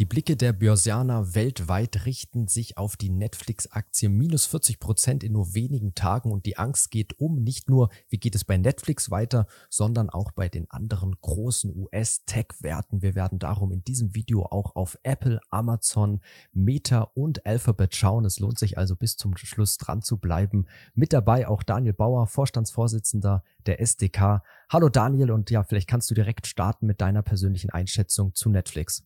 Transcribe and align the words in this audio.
Die 0.00 0.06
Blicke 0.06 0.34
der 0.34 0.54
Börsianer 0.54 1.34
weltweit 1.34 2.06
richten 2.06 2.48
sich 2.48 2.78
auf 2.78 2.96
die 2.96 3.10
Netflix-Aktie 3.10 4.08
minus 4.08 4.46
40 4.46 4.80
Prozent 4.80 5.22
in 5.22 5.32
nur 5.32 5.52
wenigen 5.52 5.94
Tagen 5.94 6.32
und 6.32 6.46
die 6.46 6.56
Angst 6.56 6.90
geht 6.90 7.20
um 7.20 7.42
nicht 7.42 7.68
nur, 7.68 7.90
wie 8.08 8.16
geht 8.16 8.34
es 8.34 8.46
bei 8.46 8.56
Netflix 8.56 9.10
weiter, 9.10 9.46
sondern 9.68 10.08
auch 10.08 10.32
bei 10.32 10.48
den 10.48 10.70
anderen 10.70 11.16
großen 11.20 11.76
US-Tech-Werten. 11.76 13.02
Wir 13.02 13.14
werden 13.14 13.38
darum 13.38 13.72
in 13.72 13.84
diesem 13.84 14.14
Video 14.14 14.46
auch 14.46 14.74
auf 14.74 14.96
Apple, 15.02 15.38
Amazon, 15.50 16.22
Meta 16.54 17.02
und 17.02 17.44
Alphabet 17.44 17.94
schauen. 17.94 18.24
Es 18.24 18.40
lohnt 18.40 18.58
sich 18.58 18.78
also 18.78 18.96
bis 18.96 19.18
zum 19.18 19.36
Schluss 19.36 19.76
dran 19.76 20.00
zu 20.00 20.16
bleiben. 20.16 20.64
Mit 20.94 21.12
dabei 21.12 21.46
auch 21.46 21.62
Daniel 21.62 21.92
Bauer, 21.92 22.26
Vorstandsvorsitzender 22.26 23.44
der 23.66 23.82
SDK. 23.82 24.42
Hallo 24.70 24.88
Daniel 24.88 25.30
und 25.30 25.50
ja, 25.50 25.62
vielleicht 25.62 25.88
kannst 25.90 26.10
du 26.10 26.14
direkt 26.14 26.46
starten 26.46 26.86
mit 26.86 27.02
deiner 27.02 27.20
persönlichen 27.20 27.68
Einschätzung 27.68 28.34
zu 28.34 28.48
Netflix. 28.48 29.04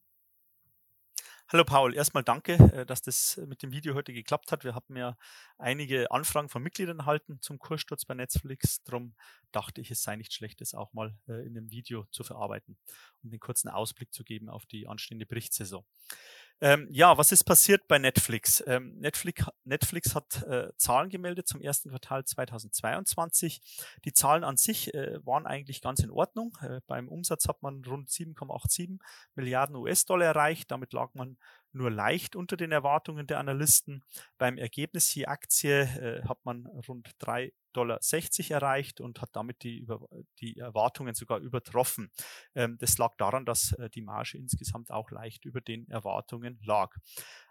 Hallo 1.48 1.62
Paul, 1.62 1.94
erstmal 1.94 2.24
danke, 2.24 2.54
äh, 2.54 2.86
dass 2.86 3.02
das 3.02 3.38
mit 3.46 3.62
dem 3.62 3.70
Video 3.70 3.94
heute 3.94 4.14
geklappt 4.14 4.50
hat. 4.50 4.64
Wir 4.64 4.74
haben 4.74 4.96
ja 4.96 5.14
einige 5.58 6.10
Anfragen 6.10 6.48
von 6.48 6.62
Mitgliedern 6.62 7.00
erhalten 7.00 7.38
zum 7.42 7.58
Kurssturz 7.58 8.06
bei 8.06 8.14
Netflix. 8.14 8.82
Darum 8.84 9.14
dachte 9.52 9.82
ich, 9.82 9.90
es 9.90 10.02
sei 10.02 10.16
nicht 10.16 10.32
schlecht, 10.32 10.62
das 10.62 10.72
auch 10.72 10.94
mal 10.94 11.14
äh, 11.28 11.46
in 11.46 11.56
einem 11.56 11.70
Video 11.70 12.06
zu 12.10 12.24
verarbeiten 12.24 12.78
und 13.22 13.30
einen 13.30 13.40
kurzen 13.40 13.68
Ausblick 13.68 14.14
zu 14.14 14.24
geben 14.24 14.48
auf 14.48 14.64
die 14.64 14.88
anstehende 14.88 15.26
Berichtssaison. 15.26 15.84
Ähm, 16.60 16.88
ja, 16.90 17.18
was 17.18 17.32
ist 17.32 17.44
passiert 17.44 17.88
bei 17.88 17.98
Netflix? 17.98 18.62
Ähm, 18.66 18.94
Netflix, 18.98 19.46
Netflix 19.64 20.14
hat 20.14 20.42
äh, 20.44 20.70
Zahlen 20.76 21.10
gemeldet 21.10 21.48
zum 21.48 21.60
ersten 21.60 21.90
Quartal 21.90 22.24
2022. 22.24 23.60
Die 24.04 24.12
Zahlen 24.12 24.44
an 24.44 24.56
sich 24.56 24.94
äh, 24.94 25.18
waren 25.26 25.46
eigentlich 25.46 25.82
ganz 25.82 26.00
in 26.00 26.10
Ordnung. 26.10 26.56
Äh, 26.62 26.80
beim 26.86 27.08
Umsatz 27.08 27.48
hat 27.48 27.62
man 27.62 27.84
rund 27.84 28.08
7,87 28.08 28.98
Milliarden 29.34 29.76
US-Dollar 29.76 30.26
erreicht. 30.26 30.70
Damit 30.70 30.92
lag 30.92 31.10
man 31.14 31.36
nur 31.72 31.90
leicht 31.90 32.36
unter 32.36 32.56
den 32.56 32.72
Erwartungen 32.72 33.26
der 33.26 33.40
Analysten. 33.40 34.04
Beim 34.38 34.56
Ergebnis 34.56 35.12
je 35.14 35.26
Aktie 35.26 35.82
äh, 35.82 36.22
hat 36.28 36.44
man 36.44 36.66
rund 36.88 37.10
3,60 37.20 37.52
Dollar 37.76 38.00
erreicht 38.48 39.00
und 39.00 39.20
hat 39.20 39.30
damit 39.32 39.62
die, 39.62 39.78
über, 39.78 40.00
die 40.40 40.58
Erwartungen 40.58 41.14
sogar 41.14 41.38
übertroffen. 41.38 42.10
Ähm, 42.54 42.78
das 42.78 42.98
lag 42.98 43.14
daran, 43.16 43.44
dass 43.44 43.72
äh, 43.72 43.90
die 43.90 44.02
Marge 44.02 44.38
insgesamt 44.38 44.90
auch 44.90 45.10
leicht 45.10 45.44
über 45.44 45.60
den 45.60 45.88
Erwartungen 45.88 46.58
lag. 46.64 46.94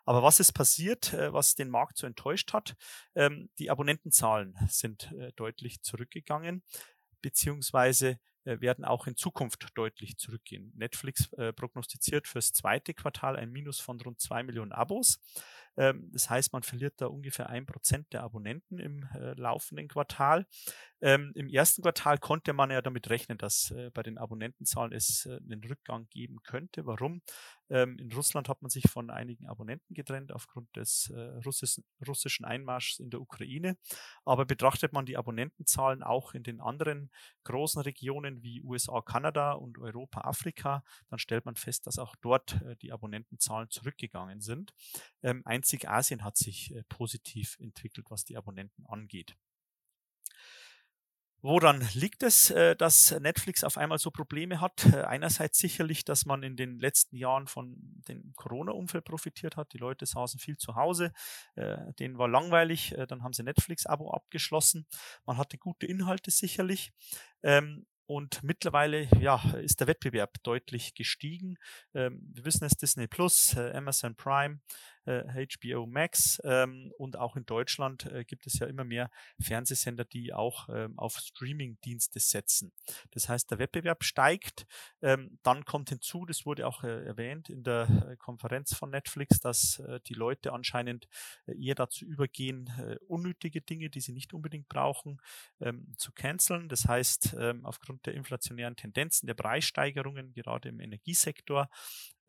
Aber 0.06 0.24
was 0.24 0.40
ist 0.40 0.54
passiert, 0.54 1.14
äh, 1.14 1.32
was 1.32 1.56
den 1.56 1.70
Markt 1.70 1.98
so 1.98 2.08
enttäuscht 2.08 2.54
hat? 2.54 2.76
Ähm, 3.16 3.50
die 3.60 3.70
Abonnentenzahlen 3.70 4.56
sind 4.68 5.12
äh, 5.14 5.32
deutlich 5.36 5.82
zurückgegangen, 5.82 6.64
beziehungsweise 7.22 8.20
äh, 8.46 8.60
werden 8.60 8.84
auch 8.84 9.08
in 9.08 9.16
Zukunft 9.16 9.70
deutlich 9.76 10.18
zurückgehen. 10.18 10.74
Netflix 10.76 11.32
äh, 11.34 11.54
prognostiziert 11.54 12.28
fürs 12.28 12.52
zweite 12.52 12.94
Quartal 12.94 13.38
ein 13.38 13.52
Minus 13.52 13.80
von 13.80 14.00
rund 14.02 14.20
zwei 14.20 14.44
Millionen 14.44 14.74
Abos. 14.74 15.22
Ähm, 15.78 16.10
das 16.12 16.30
heißt, 16.30 16.54
man 16.54 16.64
verliert 16.64 16.96
da 16.98 17.08
ungefähr 17.08 17.50
ein 17.50 17.66
Prozent 17.66 18.12
der 18.14 18.24
Abonnenten 18.24 18.80
im 18.80 19.08
äh, 19.16 19.34
laufenden 19.34 19.88
Quartal. 19.88 20.46
Ähm, 21.02 21.34
Im 21.36 21.50
ersten 21.50 21.82
Quartal 21.82 22.18
konnte 22.18 22.54
man 22.54 22.72
ja 22.72 22.82
damit 22.82 23.10
rechnen, 23.10 23.38
dass 23.38 23.72
äh, 23.72 23.92
bei 23.94 24.04
den 24.04 24.18
Abonnentenzahlen 24.18 24.94
es 24.94 25.26
äh, 25.26 25.36
einen 25.36 25.62
Rückgang 25.64 26.08
geben 26.10 26.42
könnte. 26.44 26.86
Warum? 26.86 27.22
Ähm, 27.70 27.98
in 28.00 28.10
Russland 28.14 28.48
hat 28.48 28.62
man 28.62 28.70
sich 28.70 28.90
von 28.90 29.10
einigen 29.10 29.48
Abonnenten 29.48 29.94
getrennt 29.94 30.32
aufgrund 30.32 30.74
des 30.78 31.10
äh, 31.10 31.20
russischen, 31.46 31.84
russischen 32.08 32.46
Einmarschs 32.46 33.00
in 33.00 33.10
der 33.10 33.20
Ukraine. 33.20 33.76
Aber 34.24 34.46
betrachtet 34.46 34.94
man 34.94 35.06
die 35.06 35.18
Abonnentenzahlen 35.18 36.04
auch 36.04 36.34
in 36.34 36.44
den 36.44 36.62
anderen 36.62 37.12
großen 37.44 37.82
Regionen 37.82 38.42
wie 38.42 38.62
USA, 38.64 39.02
Kanada 39.02 39.54
und 39.54 39.80
Europa, 39.80 40.22
Afrika, 40.22 40.84
dann 41.10 41.20
stellt 41.20 41.44
man 41.44 41.56
fest, 41.56 41.86
dass 41.86 42.00
auch 42.00 42.16
dort 42.22 42.62
äh, 42.62 42.78
die 42.78 42.94
Abonnentenzahlen 42.94 43.70
zurückgegangen 43.70 44.40
sind. 44.40 44.74
Ähm, 45.22 45.42
einzig 45.64 45.90
Asien 45.90 46.26
hat 46.26 46.36
sich 46.36 46.76
äh, 46.76 46.84
positiv 46.90 47.58
entwickelt, 47.60 48.08
was 48.10 48.26
die 48.26 48.36
Abonnenten 48.36 48.86
angeht. 48.86 49.38
Woran 51.42 51.88
liegt 51.94 52.22
es, 52.24 52.52
äh, 52.52 52.76
dass 52.76 53.12
Netflix 53.22 53.64
auf 53.64 53.78
einmal 53.78 53.98
so 53.98 54.12
Probleme 54.12 54.60
hat? 54.60 54.86
Äh, 54.94 55.04
einerseits 55.04 55.60
sicherlich, 55.60 56.04
dass 56.04 56.26
man 56.26 56.44
in 56.44 56.58
den 56.58 56.80
letzten 56.80 57.16
Jahren 57.16 57.48
von 57.48 57.78
dem 58.10 58.34
Corona-Umfeld 58.36 59.06
profitiert 59.06 59.56
hat. 59.56 59.72
Die 59.72 59.78
Leute 59.78 60.06
saßen 60.06 60.38
viel 60.38 60.58
zu 60.58 60.76
Hause, 60.76 61.14
denen 61.56 62.18
war 62.18 62.28
langweilig, 62.28 62.96
dann 63.08 63.24
haben 63.24 63.34
sie 63.34 63.44
Netflix-Abo 63.44 64.12
abgeschlossen. 64.12 64.86
Man 65.26 65.38
hatte 65.38 65.58
gute 65.58 65.86
Inhalte 65.86 66.32
sicherlich. 66.32 66.92
Ähm, 67.42 67.86
und 68.06 68.44
mittlerweile 68.44 69.08
ja, 69.20 69.42
ist 69.62 69.80
der 69.80 69.88
Wettbewerb 69.88 70.36
deutlich 70.44 70.94
gestiegen. 70.94 71.58
Ähm, 71.94 72.20
wir 72.34 72.46
wissen 72.46 72.66
es, 72.66 72.74
Disney 72.74 73.08
Plus, 73.08 73.56
äh, 73.56 73.72
Amazon 73.74 74.16
Prime, 74.16 74.60
äh, 75.06 75.46
HBO 75.48 75.86
Max 75.86 76.42
ähm, 76.44 76.92
und 76.98 77.18
auch 77.18 77.36
in 77.36 77.46
Deutschland 77.46 78.06
äh, 78.06 78.24
gibt 78.24 78.48
es 78.48 78.60
ja 78.60 78.68
immer 78.68 78.84
mehr 78.84 79.10
Fernsehsender, 79.40 80.06
die 80.06 80.34
auch 80.34 80.70
ähm, 80.70 80.98
auf 80.98 81.18
Streaming-Dienste 81.18 82.20
setzen. 82.20 82.74
Das 83.12 83.30
heißt, 83.30 83.52
der 83.52 83.60
Wettbewerb 83.60 84.04
steigt. 84.04 84.66
Ähm, 85.02 85.40
dann 85.44 85.66
kommt 85.66 85.90
hinzu, 85.90 86.26
das 86.26 86.46
wurde 86.46 86.68
auch 86.68 86.84
äh, 86.84 87.06
erwähnt 87.06 87.50
in 87.50 87.64
der 87.64 87.88
äh, 88.12 88.16
Konferenz 88.18 88.74
von 88.74 88.90
Netflix, 88.90 89.40
dass 89.40 89.80
äh, 89.80 90.00
die 90.08 90.14
Leute 90.14 90.54
anscheinend 90.54 91.08
äh, 91.46 91.54
eher 91.54 91.76
dazu 91.76 92.06
übergehen, 92.06 92.70
unnötige 93.08 93.62
Dinge, 93.62 93.90
die 93.90 94.02
sie 94.02 94.14
nicht 94.14 94.34
unbedingt 94.34 94.68
brauchen, 94.68 95.20
ähm, 95.60 95.94
zu 95.98 96.12
canceln. 96.12 96.70
Das 96.70 96.88
heißt, 96.88 97.36
ähm, 97.40 97.66
aufgrund 97.66 98.06
der 98.06 98.14
inflationären 98.14 98.76
Tendenzen, 98.76 99.28
der 99.28 99.34
Preissteigerungen, 99.34 100.34
gerade 100.34 100.70
im 100.70 100.80
Energiesektor, 100.80 101.70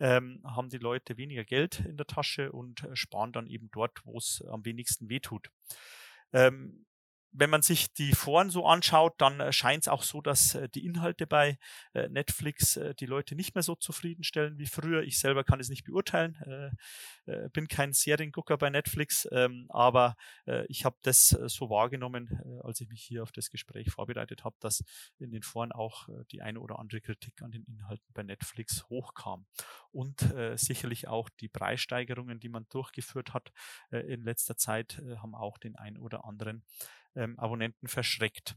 ähm, 0.00 0.41
haben 0.44 0.69
die 0.69 0.78
Leute 0.78 1.16
weniger 1.16 1.44
Geld 1.44 1.81
in 1.81 1.97
der 1.97 2.06
Tasche 2.06 2.53
und 2.53 2.84
äh, 2.84 2.97
sparen 2.97 3.32
dann 3.32 3.47
eben 3.47 3.71
dort, 3.72 4.05
wo 4.05 4.19
es 4.19 4.44
am 4.49 4.65
wenigsten 4.65 5.09
wehtut. 5.09 5.50
Ähm, 6.32 6.84
wenn 7.37 7.50
man 7.50 7.62
sich 7.62 7.93
die 7.93 8.12
Foren 8.12 8.49
so 8.49 8.65
anschaut, 8.65 9.15
dann 9.19 9.41
äh, 9.41 9.53
scheint 9.53 9.83
es 9.83 9.89
auch 9.89 10.05
so, 10.05 10.21
dass 10.21 10.55
äh, 10.55 10.69
die 10.69 10.87
Inhalte 10.87 11.27
bei 11.27 11.59
äh, 11.93 12.09
Netflix 12.09 12.78
die 13.00 13.06
Leute 13.06 13.34
nicht 13.34 13.55
mehr 13.56 13.62
so 13.62 13.75
zufriedenstellen 13.75 14.59
wie 14.59 14.67
früher. 14.67 15.03
Ich 15.03 15.19
selber 15.19 15.43
kann 15.43 15.59
es 15.59 15.69
nicht 15.69 15.84
beurteilen, 15.84 16.37
bin 17.53 17.69
kein 17.69 17.93
Seriengucker 17.93 18.56
bei 18.56 18.71
Netflix, 18.71 19.27
ähm, 19.33 19.67
aber 19.71 20.17
ich 20.69 20.84
habe 20.84 20.97
das 21.03 21.28
so 21.28 21.71
wahrgenommen, 21.71 22.61
als 22.62 22.81
ich 22.81 22.89
mich 22.89 23.03
hier 23.03 23.23
auf 23.23 23.33
das 23.33 23.50
Gespräch 23.50 23.91
vorbereitet 23.91 24.44
habe, 24.44 24.56
dass 24.61 24.84
in 25.19 25.31
den 25.31 25.43
Foren 25.43 25.73
auch 25.73 26.09
die 26.31 26.43
eine 26.43 26.61
oder 26.61 26.78
andere 26.78 27.00
Kritik 27.00 27.43
an 27.43 27.50
den 27.50 27.65
Inhalten 27.65 28.06
bei 28.12 28.23
Netflix 28.23 28.89
hochkam. 28.89 29.47
Und 29.91 30.33
sicherlich 30.55 31.09
auch 31.09 31.28
die 31.28 31.49
Preissteigerungen, 31.49 32.41
die 32.41 32.49
man 32.49 32.67
durchgeführt 32.71 33.34
hat 33.34 33.53
in 33.91 34.23
letzter 34.23 34.56
Zeit, 34.56 35.03
haben 35.19 35.34
auch 35.34 35.59
den 35.59 35.77
einen 35.77 35.99
oder 35.99 36.25
anderen 36.25 36.62
ähm, 37.17 37.39
Abonnenten 37.39 37.89
verschreckt. 37.89 38.57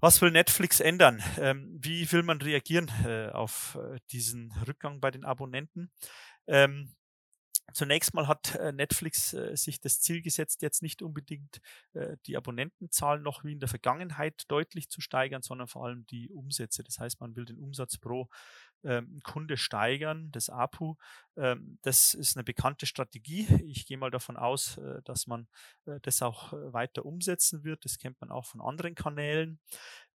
Was 0.00 0.20
will 0.20 0.30
Netflix 0.30 0.80
ändern? 0.80 1.22
Ähm, 1.38 1.78
wie 1.80 2.10
will 2.12 2.22
man 2.22 2.40
reagieren 2.40 2.90
äh, 3.04 3.30
auf 3.30 3.78
äh, 3.80 3.98
diesen 4.12 4.52
Rückgang 4.66 5.00
bei 5.00 5.10
den 5.10 5.24
Abonnenten? 5.24 5.90
Ähm, 6.46 6.94
Zunächst 7.72 8.14
mal 8.14 8.28
hat 8.28 8.54
äh, 8.54 8.70
Netflix 8.70 9.32
äh, 9.34 9.56
sich 9.56 9.80
das 9.80 10.00
Ziel 10.00 10.22
gesetzt, 10.22 10.62
jetzt 10.62 10.82
nicht 10.82 11.02
unbedingt 11.02 11.60
die 12.26 12.36
Abonnentenzahlen 12.36 13.22
noch 13.22 13.42
wie 13.42 13.52
in 13.52 13.58
der 13.58 13.68
Vergangenheit 13.68 14.44
deutlich 14.48 14.88
zu 14.88 15.00
steigern, 15.00 15.42
sondern 15.42 15.66
vor 15.66 15.84
allem 15.84 16.06
die 16.06 16.30
Umsätze. 16.30 16.84
Das 16.84 16.98
heißt, 16.98 17.20
man 17.20 17.34
will 17.34 17.44
den 17.44 17.58
Umsatz 17.58 17.96
pro 17.96 18.28
ähm, 18.86 19.20
Kunde 19.22 19.56
steigern, 19.56 20.30
das 20.32 20.48
APU. 20.48 20.94
Ähm, 21.36 21.78
das 21.82 22.14
ist 22.14 22.36
eine 22.36 22.44
bekannte 22.44 22.86
Strategie. 22.86 23.46
Ich 23.66 23.86
gehe 23.86 23.98
mal 23.98 24.10
davon 24.10 24.36
aus, 24.36 24.78
äh, 24.78 25.02
dass 25.04 25.26
man 25.26 25.48
äh, 25.86 25.98
das 26.02 26.22
auch 26.22 26.52
äh, 26.52 26.72
weiter 26.72 27.04
umsetzen 27.04 27.64
wird. 27.64 27.84
Das 27.84 27.98
kennt 27.98 28.20
man 28.20 28.30
auch 28.30 28.46
von 28.46 28.60
anderen 28.60 28.94
Kanälen. 28.94 29.58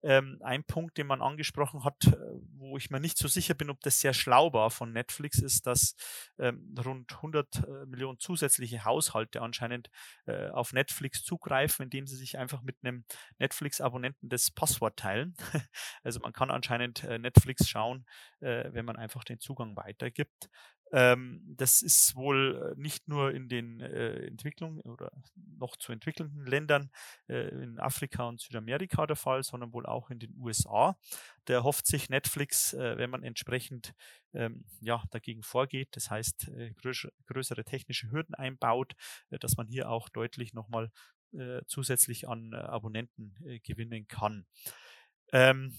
Ähm, 0.02 0.38
ein 0.42 0.64
Punkt, 0.64 0.98
den 0.98 1.06
man 1.06 1.22
angesprochen 1.22 1.84
hat, 1.84 2.04
äh, 2.06 2.16
wo 2.56 2.76
ich 2.76 2.90
mir 2.90 3.00
nicht 3.00 3.18
so 3.18 3.28
sicher 3.28 3.54
bin, 3.54 3.70
ob 3.70 3.80
das 3.80 4.00
sehr 4.00 4.14
schlau 4.14 4.52
war 4.52 4.70
von 4.70 4.92
Netflix, 4.92 5.38
ist, 5.38 5.66
dass 5.66 5.94
ähm, 6.38 6.74
rund 6.84 7.12
100 7.16 7.56
äh, 7.56 7.86
Millionen 7.86 8.18
zusätzliche 8.18 8.84
Haushalte 8.84 9.42
anscheinend 9.42 9.90
äh, 10.26 10.48
auf 10.48 10.72
Netflix 10.72 11.22
zugreifen, 11.22 11.84
indem 11.84 12.06
sie 12.06 12.16
sich 12.16 12.38
einfach 12.38 12.62
mit 12.62 12.76
einem 12.82 13.04
Netflix-Abonnenten 13.38 14.28
das 14.28 14.50
Passwort 14.50 14.98
teilen. 14.98 15.34
also 16.02 16.20
man 16.20 16.32
kann 16.32 16.50
anscheinend 16.50 17.04
äh, 17.04 17.18
Netflix 17.18 17.68
schauen, 17.68 18.04
äh, 18.40 18.70
wenn 18.72 18.84
man 18.84 18.96
einfach 18.96 19.24
den 19.24 19.38
Zugang 19.38 19.76
weitergibt. 19.76 20.48
Ähm, 20.92 21.40
das 21.56 21.80
ist 21.82 22.14
wohl 22.16 22.74
äh, 22.76 22.80
nicht 22.80 23.08
nur 23.08 23.32
in 23.32 23.48
den 23.48 23.80
äh, 23.80 24.26
Entwicklungen 24.26 24.80
oder 24.82 25.10
noch 25.58 25.76
zu 25.76 25.90
entwickelnden 25.92 26.44
Ländern 26.46 26.90
äh, 27.28 27.48
in 27.62 27.78
Afrika 27.80 28.24
und 28.28 28.40
Südamerika 28.40 29.06
der 29.06 29.16
Fall, 29.16 29.42
sondern 29.42 29.72
wohl 29.72 29.86
auch 29.86 30.10
in 30.10 30.18
den 30.18 30.34
USA. 30.38 30.96
Der 31.48 31.64
hofft 31.64 31.86
sich 31.86 32.10
Netflix, 32.10 32.74
äh, 32.74 32.98
wenn 32.98 33.10
man 33.10 33.22
entsprechend 33.22 33.94
ähm, 34.34 34.64
ja, 34.80 35.02
dagegen 35.10 35.42
vorgeht, 35.42 35.88
das 35.92 36.10
heißt 36.10 36.48
äh, 36.48 36.72
größere, 36.74 37.12
größere 37.26 37.64
technische 37.64 38.10
Hürden 38.10 38.34
einbaut, 38.34 38.92
äh, 39.30 39.38
dass 39.38 39.56
man 39.56 39.66
hier 39.68 39.90
auch 39.90 40.08
deutlich 40.08 40.52
nochmal 40.54 40.90
zusätzlich 41.66 42.28
an 42.28 42.52
Abonnenten 42.52 43.34
gewinnen 43.64 44.06
kann. 44.06 44.44
Ähm, 45.32 45.74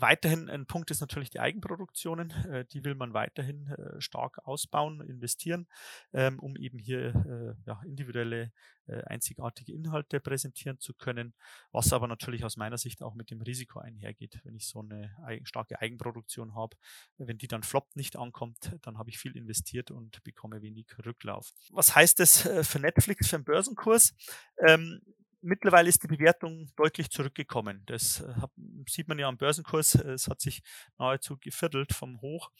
Weiterhin 0.00 0.50
ein 0.50 0.66
Punkt 0.66 0.90
ist 0.90 1.00
natürlich 1.00 1.30
die 1.30 1.40
Eigenproduktionen. 1.40 2.30
Äh, 2.30 2.64
die 2.66 2.84
will 2.84 2.94
man 2.94 3.14
weiterhin 3.14 3.66
äh, 3.68 4.00
stark 4.00 4.38
ausbauen, 4.46 5.00
investieren, 5.00 5.66
ähm, 6.12 6.38
um 6.38 6.56
eben 6.56 6.78
hier 6.78 7.14
äh, 7.14 7.54
ja, 7.66 7.80
individuelle, 7.84 8.52
äh, 8.86 9.02
einzigartige 9.04 9.72
Inhalte 9.72 10.20
präsentieren 10.20 10.78
zu 10.78 10.94
können, 10.94 11.34
was 11.72 11.92
aber 11.92 12.08
natürlich 12.08 12.44
aus 12.44 12.56
meiner 12.56 12.78
Sicht 12.78 13.02
auch 13.02 13.14
mit 13.14 13.30
dem 13.30 13.40
Risiko 13.40 13.78
einhergeht. 13.78 14.40
Wenn 14.44 14.54
ich 14.54 14.66
so 14.66 14.80
eine 14.80 15.16
eigen, 15.24 15.46
starke 15.46 15.80
Eigenproduktion 15.80 16.54
habe, 16.54 16.76
wenn 17.16 17.38
die 17.38 17.48
dann 17.48 17.62
floppt, 17.62 17.96
nicht 17.96 18.16
ankommt, 18.16 18.76
dann 18.82 18.98
habe 18.98 19.10
ich 19.10 19.18
viel 19.18 19.36
investiert 19.36 19.90
und 19.90 20.22
bekomme 20.24 20.62
wenig 20.62 20.86
Rücklauf. 21.04 21.52
Was 21.70 21.94
heißt 21.94 22.20
das 22.20 22.44
äh, 22.46 22.64
für 22.64 22.80
Netflix, 22.80 23.28
für 23.28 23.38
den 23.38 23.44
Börsenkurs? 23.44 24.14
Ähm, 24.66 25.00
mittlerweile 25.46 25.88
ist 25.88 26.02
die 26.02 26.08
Bewertung 26.08 26.70
deutlich 26.76 27.10
zurückgekommen. 27.10 27.82
Das 27.86 28.20
äh, 28.20 28.34
sieht 28.88 29.08
man 29.08 29.18
ja 29.18 29.28
am 29.28 29.38
Börsenkurs. 29.38 29.94
Es 29.94 30.28
hat 30.28 30.40
sich 30.40 30.62
nahezu 30.98 31.38
geviertelt 31.38 31.92
vom 31.94 32.20
Hoch. 32.20 32.50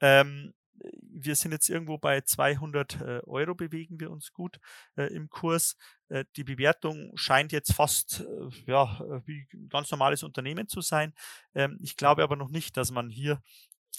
Ähm, 0.00 0.54
wir 1.02 1.34
sind 1.34 1.52
jetzt 1.52 1.68
irgendwo 1.68 1.98
bei 1.98 2.20
200 2.20 3.00
äh, 3.00 3.20
Euro, 3.26 3.54
bewegen 3.54 3.98
wir 4.00 4.10
uns 4.10 4.32
gut 4.32 4.58
äh, 4.96 5.12
im 5.12 5.28
Kurs. 5.28 5.76
Äh, 6.08 6.24
die 6.36 6.44
Bewertung 6.44 7.10
scheint 7.16 7.52
jetzt 7.52 7.72
fast 7.72 8.20
äh, 8.20 8.48
ja, 8.66 9.00
wie 9.26 9.46
ein 9.52 9.68
ganz 9.68 9.90
normales 9.90 10.22
Unternehmen 10.22 10.68
zu 10.68 10.80
sein. 10.80 11.14
Ähm, 11.54 11.78
ich 11.82 11.96
glaube 11.96 12.22
aber 12.22 12.36
noch 12.36 12.50
nicht, 12.50 12.76
dass 12.76 12.90
man 12.90 13.10
hier 13.10 13.42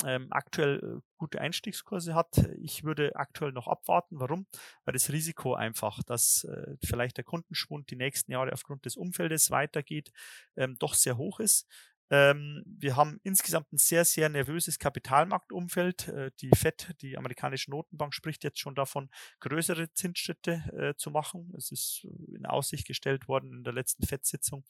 ähm, 0.06 0.28
aktuell 0.32 0.78
äh, 0.78 1.02
gute 1.18 1.42
Einstiegskurse 1.42 2.16
hat. 2.16 2.38
Ich 2.62 2.84
würde 2.84 3.16
aktuell 3.16 3.52
noch 3.52 3.68
abwarten. 3.68 4.20
Warum? 4.20 4.48
Weil 4.86 4.94
das 4.94 5.12
Risiko 5.12 5.54
einfach, 5.54 6.04
dass 6.04 6.44
äh, 6.46 6.78
vielleicht 6.84 7.18
der 7.18 7.24
Kundenschwund 7.24 7.90
die 7.92 7.96
nächsten 7.96 8.32
Jahre 8.32 8.54
aufgrund 8.54 8.86
des 8.86 8.96
Umfeldes 8.96 9.52
weitergeht, 9.52 10.12
ähm, 10.56 10.78
doch 10.80 10.94
sehr 10.94 11.18
hoch 11.18 11.40
ist. 11.40 11.68
Ähm, 12.12 12.64
wir 12.66 12.96
haben 12.96 13.20
insgesamt 13.24 13.72
ein 13.72 13.78
sehr, 13.78 14.04
sehr 14.04 14.30
nervöses 14.30 14.80
Kapitalmarktumfeld. 14.80 16.08
Äh, 16.08 16.32
die 16.42 16.50
FED, 16.56 16.96
die 17.02 17.18
amerikanische 17.18 17.70
Notenbank, 17.70 18.16
spricht 18.16 18.44
jetzt 18.44 18.60
schon 18.60 18.74
davon, 18.74 19.10
größere 19.42 19.92
Zinsschritte 19.94 20.64
äh, 20.76 20.96
zu 20.98 21.12
machen. 21.12 21.54
Es 21.56 21.72
ist 21.72 22.08
in 22.34 22.48
Aussicht 22.48 22.88
gestellt 22.88 23.28
worden 23.28 23.54
in 23.54 23.64
der 23.64 23.74
letzten 23.74 24.08
FED-Sitzung 24.08 24.64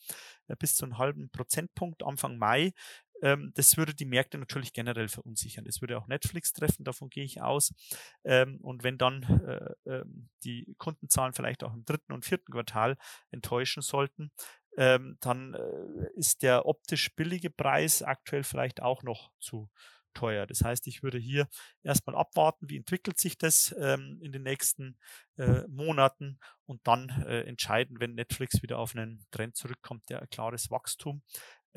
äh, 0.48 0.56
bis 0.58 0.76
zu 0.76 0.86
einem 0.86 0.98
halben 0.98 1.30
Prozentpunkt 1.30 2.04
Anfang 2.04 2.38
Mai. 2.38 2.74
Ähm, 3.22 3.52
das 3.56 3.78
würde 3.78 3.94
die 3.94 4.06
Märkte 4.06 4.38
natürlich 4.38 4.74
generell 4.74 5.08
verunsichern. 5.08 5.66
Das 5.66 5.82
würde 5.82 5.98
auch 5.98 6.08
Netflix 6.08 6.54
treffen, 6.54 6.84
davon 6.84 7.10
gehe 7.10 7.24
ich 7.24 7.42
aus. 7.42 7.74
Ähm, 8.24 8.60
und 8.62 8.84
wenn 8.84 8.98
dann 8.98 9.24
äh, 9.24 9.90
äh, 9.90 10.06
die 10.44 10.76
Kundenzahlen 10.78 11.34
vielleicht 11.34 11.64
auch 11.64 11.74
im 11.74 11.86
dritten 11.86 12.14
und 12.14 12.26
vierten 12.26 12.52
Quartal 12.52 12.98
enttäuschen 13.32 13.82
sollten, 13.82 14.32
ähm, 14.78 15.18
dann 15.20 15.54
äh, 15.56 16.10
ist 16.16 16.42
der 16.44 16.66
optisch 16.66 17.14
billige 17.16 17.50
Preis 17.50 18.02
aktuell 18.02 18.44
vielleicht 18.44 18.82
auch 18.82 19.04
noch 19.04 19.32
zu 19.40 19.70
teuer. 20.14 20.48
Das 20.48 20.64
heißt, 20.64 20.88
ich 20.88 21.04
würde 21.04 21.18
hier 21.18 21.48
erstmal 21.84 22.16
abwarten, 22.16 22.70
wie 22.70 22.78
entwickelt 22.78 23.20
sich 23.20 23.38
das 23.38 23.76
ähm, 23.80 24.20
in 24.22 24.32
den 24.32 24.44
nächsten 24.44 24.98
äh, 25.38 25.64
Monaten 25.68 26.40
und 26.66 26.86
dann 26.86 27.10
äh, 27.26 27.42
entscheiden, 27.42 28.00
wenn 28.00 28.16
Netflix 28.16 28.62
wieder 28.62 28.80
auf 28.80 28.96
einen 28.96 29.26
Trend 29.32 29.56
zurückkommt, 29.56 30.10
der 30.10 30.26
klares 30.28 30.72
Wachstum 30.72 31.22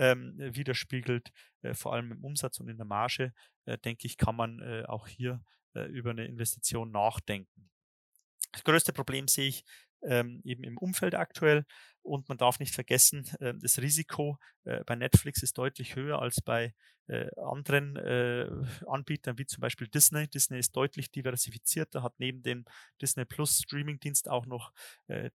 ähm, 0.02 0.34
widerspiegelt, 0.36 1.30
äh, 1.62 1.74
vor 1.74 1.92
allem 1.92 2.10
im 2.10 2.24
Umsatz 2.24 2.58
und 2.58 2.68
in 2.68 2.76
der 2.76 2.86
Marge, 2.86 3.32
äh, 3.66 3.78
denke 3.78 4.06
ich, 4.06 4.16
kann 4.16 4.34
man 4.34 4.58
äh, 4.60 4.84
auch 4.86 5.06
hier 5.06 5.44
äh, 5.74 5.84
über 5.84 6.10
eine 6.10 6.26
Investition 6.26 6.90
nachdenken. 6.90 7.70
Das 8.50 8.64
größte 8.64 8.92
Problem 8.92 9.28
sehe 9.28 9.48
ich 9.48 9.64
ähm, 10.02 10.40
eben 10.44 10.64
im 10.64 10.76
Umfeld 10.76 11.14
aktuell. 11.14 11.64
Und 12.02 12.28
man 12.28 12.38
darf 12.38 12.58
nicht 12.58 12.74
vergessen, 12.74 13.28
äh, 13.40 13.54
das 13.54 13.78
Risiko 13.78 14.38
äh, 14.64 14.84
bei 14.84 14.96
Netflix 14.96 15.42
ist 15.42 15.58
deutlich 15.58 15.96
höher 15.96 16.20
als 16.20 16.40
bei 16.40 16.74
äh, 17.08 17.28
anderen 17.36 17.96
äh, 17.96 18.48
Anbietern, 18.86 19.36
wie 19.36 19.46
zum 19.46 19.60
Beispiel 19.60 19.88
Disney. 19.88 20.28
Disney 20.28 20.58
ist 20.58 20.76
deutlich 20.76 21.10
diversifizierter, 21.10 22.02
hat 22.02 22.14
neben 22.18 22.42
dem 22.42 22.64
Disney 23.00 23.24
Plus 23.24 23.58
Streaming-Dienst 23.58 24.28
auch 24.28 24.46
noch 24.46 24.72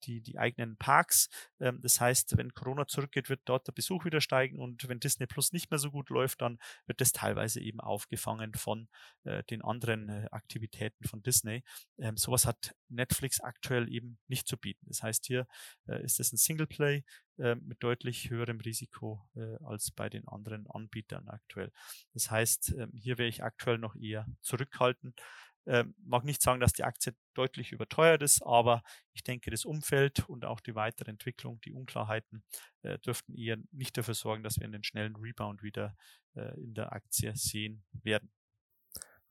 die, 0.04 0.20
die 0.20 0.38
eigenen 0.38 0.76
Parks. 0.76 1.28
Ähm, 1.58 1.80
das 1.82 2.00
heißt, 2.00 2.36
wenn 2.36 2.54
Corona 2.54 2.86
zurückgeht, 2.86 3.28
wird 3.28 3.40
dort 3.44 3.66
der 3.66 3.72
Besuch 3.72 4.04
wieder 4.04 4.20
steigen 4.20 4.60
und 4.60 4.86
wenn 4.88 5.00
Disney 5.00 5.26
Plus 5.26 5.52
nicht 5.52 5.70
mehr 5.70 5.78
so 5.78 5.90
gut 5.90 6.10
läuft, 6.10 6.42
dann 6.42 6.58
wird 6.86 7.00
das 7.00 7.12
teilweise 7.12 7.60
eben 7.60 7.80
aufgefangen 7.80 8.54
von 8.54 8.88
den 9.50 9.62
anderen 9.62 10.28
Aktivitäten 10.28 11.04
von 11.04 11.22
Disney. 11.22 11.64
Ähm, 11.98 12.16
sowas 12.16 12.46
hat 12.46 12.74
Netflix 12.88 13.40
aktuell 13.40 13.90
eben 13.90 14.18
nicht 14.28 14.46
zu 14.46 14.58
bieten. 14.58 14.84
Das 14.86 15.02
heißt, 15.02 15.26
hier 15.26 15.46
ist 15.86 16.20
es 16.20 16.32
ein 16.32 16.36
Singleplay 16.54 17.02
äh, 17.38 17.56
mit 17.56 17.82
deutlich 17.82 18.30
höherem 18.30 18.60
Risiko 18.60 19.28
äh, 19.36 19.56
als 19.64 19.90
bei 19.90 20.08
den 20.08 20.26
anderen 20.28 20.66
Anbietern 20.68 21.28
aktuell. 21.28 21.72
Das 22.12 22.30
heißt, 22.30 22.74
äh, 22.74 22.86
hier 22.94 23.18
wäre 23.18 23.28
ich 23.28 23.42
aktuell 23.42 23.78
noch 23.78 23.96
eher 23.96 24.26
zurückhaltend. 24.40 25.20
Ähm, 25.66 25.94
mag 26.04 26.24
nicht 26.24 26.42
sagen, 26.42 26.60
dass 26.60 26.74
die 26.74 26.84
Aktie 26.84 27.14
deutlich 27.32 27.72
überteuert 27.72 28.22
ist, 28.22 28.42
aber 28.42 28.82
ich 29.14 29.24
denke, 29.24 29.50
das 29.50 29.64
Umfeld 29.64 30.28
und 30.28 30.44
auch 30.44 30.60
die 30.60 30.74
weitere 30.74 31.10
Entwicklung, 31.10 31.58
die 31.62 31.72
Unklarheiten 31.72 32.44
äh, 32.82 32.98
dürften 32.98 33.34
eher 33.34 33.56
nicht 33.72 33.96
dafür 33.96 34.12
sorgen, 34.14 34.42
dass 34.42 34.58
wir 34.58 34.66
einen 34.66 34.84
schnellen 34.84 35.16
Rebound 35.16 35.62
wieder 35.62 35.96
äh, 36.34 36.54
in 36.60 36.74
der 36.74 36.92
Aktie 36.92 37.34
sehen 37.34 37.82
werden. 38.02 38.30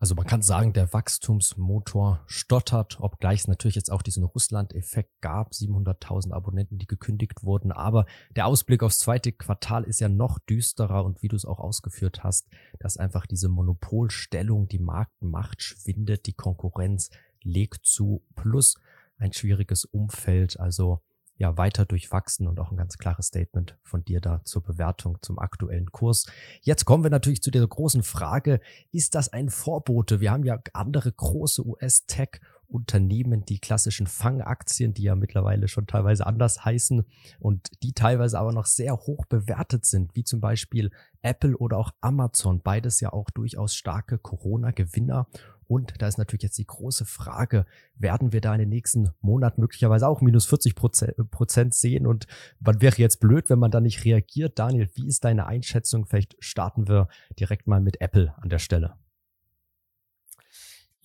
Also 0.03 0.15
man 0.15 0.25
kann 0.25 0.41
sagen, 0.41 0.73
der 0.73 0.91
Wachstumsmotor 0.91 2.19
stottert, 2.25 2.99
obgleich 2.99 3.39
es 3.39 3.47
natürlich 3.47 3.75
jetzt 3.75 3.89
auch 3.89 4.01
diesen 4.01 4.25
Russland-Effekt 4.25 5.21
gab, 5.21 5.51
700.000 5.53 6.33
Abonnenten, 6.33 6.77
die 6.77 6.87
gekündigt 6.87 7.45
wurden. 7.45 7.71
Aber 7.71 8.05
der 8.35 8.47
Ausblick 8.47 8.83
aufs 8.83 8.99
zweite 8.99 9.31
Quartal 9.31 9.85
ist 9.85 10.01
ja 10.01 10.09
noch 10.09 10.39
düsterer 10.39 11.05
und 11.05 11.21
wie 11.21 11.29
du 11.29 11.37
es 11.37 11.45
auch 11.45 11.59
ausgeführt 11.59 12.21
hast, 12.21 12.49
dass 12.79 12.97
einfach 12.97 13.25
diese 13.25 13.47
Monopolstellung, 13.47 14.67
die 14.67 14.79
Marktmacht 14.79 15.61
schwindet, 15.61 16.25
die 16.25 16.33
Konkurrenz 16.33 17.09
legt 17.41 17.85
zu, 17.85 18.25
plus 18.35 18.75
ein 19.17 19.31
schwieriges 19.31 19.85
Umfeld. 19.85 20.59
Also 20.59 20.99
ja 21.35 21.57
weiter 21.57 21.85
durchwachsen 21.85 22.47
und 22.47 22.59
auch 22.59 22.71
ein 22.71 22.77
ganz 22.77 22.97
klares 22.97 23.27
Statement 23.27 23.77
von 23.81 24.03
dir 24.03 24.21
da 24.21 24.43
zur 24.43 24.63
Bewertung 24.63 25.17
zum 25.21 25.39
aktuellen 25.39 25.91
Kurs. 25.91 26.25
Jetzt 26.61 26.85
kommen 26.85 27.03
wir 27.03 27.09
natürlich 27.09 27.41
zu 27.41 27.51
der 27.51 27.65
großen 27.65 28.03
Frage, 28.03 28.59
ist 28.91 29.15
das 29.15 29.29
ein 29.29 29.49
Vorbote? 29.49 30.19
Wir 30.19 30.31
haben 30.31 30.43
ja 30.43 30.59
andere 30.73 31.11
große 31.11 31.65
US-Tech 31.65 32.39
Unternehmen, 32.73 33.45
die 33.45 33.59
klassischen 33.59 34.07
Fangaktien, 34.07 34.93
die 34.93 35.03
ja 35.03 35.15
mittlerweile 35.15 35.67
schon 35.67 35.85
teilweise 35.85 36.25
anders 36.25 36.65
heißen 36.65 37.05
und 37.39 37.69
die 37.83 37.93
teilweise 37.93 38.39
aber 38.39 38.51
noch 38.51 38.65
sehr 38.65 38.95
hoch 38.97 39.25
bewertet 39.25 39.85
sind, 39.85 40.15
wie 40.15 40.23
zum 40.23 40.41
Beispiel 40.41 40.91
Apple 41.21 41.55
oder 41.57 41.77
auch 41.77 41.91
Amazon, 42.01 42.61
beides 42.61 42.99
ja 42.99 43.13
auch 43.13 43.29
durchaus 43.29 43.75
starke 43.75 44.17
Corona-Gewinner. 44.17 45.27
Und 45.67 45.93
da 45.99 46.07
ist 46.07 46.17
natürlich 46.17 46.43
jetzt 46.43 46.57
die 46.57 46.67
große 46.67 47.05
Frage, 47.05 47.65
werden 47.95 48.33
wir 48.33 48.41
da 48.41 48.53
in 48.53 48.59
den 48.59 48.69
nächsten 48.69 49.11
Monaten 49.21 49.61
möglicherweise 49.61 50.07
auch 50.07 50.21
minus 50.21 50.45
40 50.45 50.75
Prozent 50.75 51.73
sehen? 51.73 52.07
Und 52.07 52.27
wann 52.59 52.81
wäre 52.81 52.97
jetzt 52.97 53.19
blöd, 53.19 53.49
wenn 53.49 53.59
man 53.59 53.71
da 53.71 53.79
nicht 53.79 54.05
reagiert? 54.05 54.59
Daniel, 54.59 54.89
wie 54.95 55.07
ist 55.07 55.23
deine 55.23 55.47
Einschätzung? 55.47 56.05
Vielleicht 56.05 56.35
starten 56.39 56.87
wir 56.87 57.07
direkt 57.39 57.67
mal 57.67 57.81
mit 57.81 58.01
Apple 58.01 58.33
an 58.41 58.49
der 58.49 58.59
Stelle. 58.59 58.95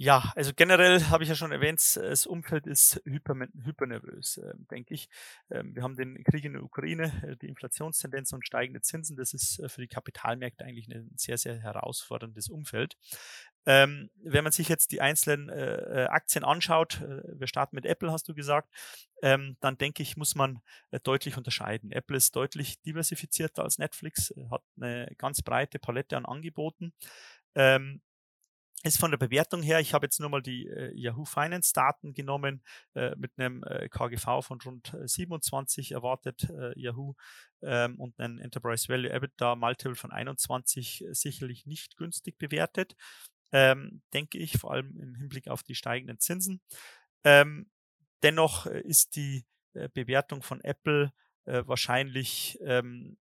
Ja, 0.00 0.32
also 0.36 0.52
generell 0.54 1.02
habe 1.06 1.24
ich 1.24 1.28
ja 1.28 1.34
schon 1.34 1.50
erwähnt, 1.50 1.80
das 1.96 2.24
Umfeld 2.24 2.68
ist 2.68 3.02
hyper, 3.04 3.34
hypernervös, 3.64 4.36
äh, 4.36 4.54
denke 4.70 4.94
ich. 4.94 5.08
Ähm, 5.50 5.74
wir 5.74 5.82
haben 5.82 5.96
den 5.96 6.22
Krieg 6.22 6.44
in 6.44 6.52
der 6.52 6.62
Ukraine, 6.62 7.12
äh, 7.26 7.36
die 7.36 7.48
Inflationstendenz 7.48 8.32
und 8.32 8.46
steigende 8.46 8.80
Zinsen. 8.80 9.16
Das 9.16 9.34
ist 9.34 9.58
äh, 9.58 9.68
für 9.68 9.80
die 9.80 9.88
Kapitalmärkte 9.88 10.64
eigentlich 10.64 10.86
ein 10.86 11.10
sehr, 11.16 11.36
sehr 11.36 11.58
herausforderndes 11.58 12.48
Umfeld. 12.48 12.96
Ähm, 13.66 14.08
wenn 14.22 14.44
man 14.44 14.52
sich 14.52 14.68
jetzt 14.68 14.92
die 14.92 15.00
einzelnen 15.00 15.48
äh, 15.48 16.04
äh 16.04 16.06
Aktien 16.06 16.44
anschaut, 16.44 17.00
äh, 17.00 17.20
wir 17.36 17.48
starten 17.48 17.74
mit 17.74 17.84
Apple, 17.84 18.12
hast 18.12 18.28
du 18.28 18.34
gesagt, 18.34 18.72
ähm, 19.20 19.56
dann 19.58 19.78
denke 19.78 20.04
ich, 20.04 20.16
muss 20.16 20.36
man 20.36 20.60
deutlich 21.02 21.36
unterscheiden. 21.36 21.90
Apple 21.90 22.16
ist 22.16 22.36
deutlich 22.36 22.80
diversifizierter 22.82 23.64
als 23.64 23.78
Netflix, 23.78 24.32
hat 24.48 24.62
eine 24.80 25.12
ganz 25.18 25.42
breite 25.42 25.80
Palette 25.80 26.16
an 26.16 26.24
Angeboten. 26.24 26.92
Ähm, 27.56 28.00
ist 28.84 28.98
von 28.98 29.10
der 29.10 29.18
Bewertung 29.18 29.62
her, 29.62 29.80
ich 29.80 29.92
habe 29.92 30.06
jetzt 30.06 30.20
nur 30.20 30.30
mal 30.30 30.42
die 30.42 30.66
äh, 30.68 30.92
Yahoo 30.94 31.24
Finance 31.24 31.72
Daten 31.72 32.14
genommen, 32.14 32.62
äh, 32.94 33.14
mit 33.16 33.32
einem 33.36 33.64
äh, 33.64 33.88
KGV 33.88 34.42
von 34.42 34.60
rund 34.60 34.96
27 35.04 35.90
äh, 35.90 35.94
erwartet 35.94 36.48
äh, 36.50 36.78
Yahoo 36.78 37.14
ähm, 37.62 37.98
und 37.98 38.18
einen 38.20 38.38
Enterprise 38.38 38.88
Value 38.88 39.10
EBITDA 39.10 39.56
Multiple 39.56 39.96
von 39.96 40.12
21 40.12 41.04
äh, 41.04 41.14
sicherlich 41.14 41.66
nicht 41.66 41.96
günstig 41.96 42.38
bewertet, 42.38 42.94
ähm, 43.50 44.02
denke 44.14 44.38
ich, 44.38 44.58
vor 44.58 44.72
allem 44.72 44.96
im 44.96 45.14
Hinblick 45.16 45.48
auf 45.48 45.64
die 45.64 45.74
steigenden 45.74 46.20
Zinsen. 46.20 46.60
Ähm, 47.24 47.70
dennoch 48.22 48.66
ist 48.66 49.16
die 49.16 49.44
Bewertung 49.94 50.42
von 50.42 50.60
Apple 50.62 51.12
wahrscheinlich 51.44 52.58
ähm, 52.62 53.16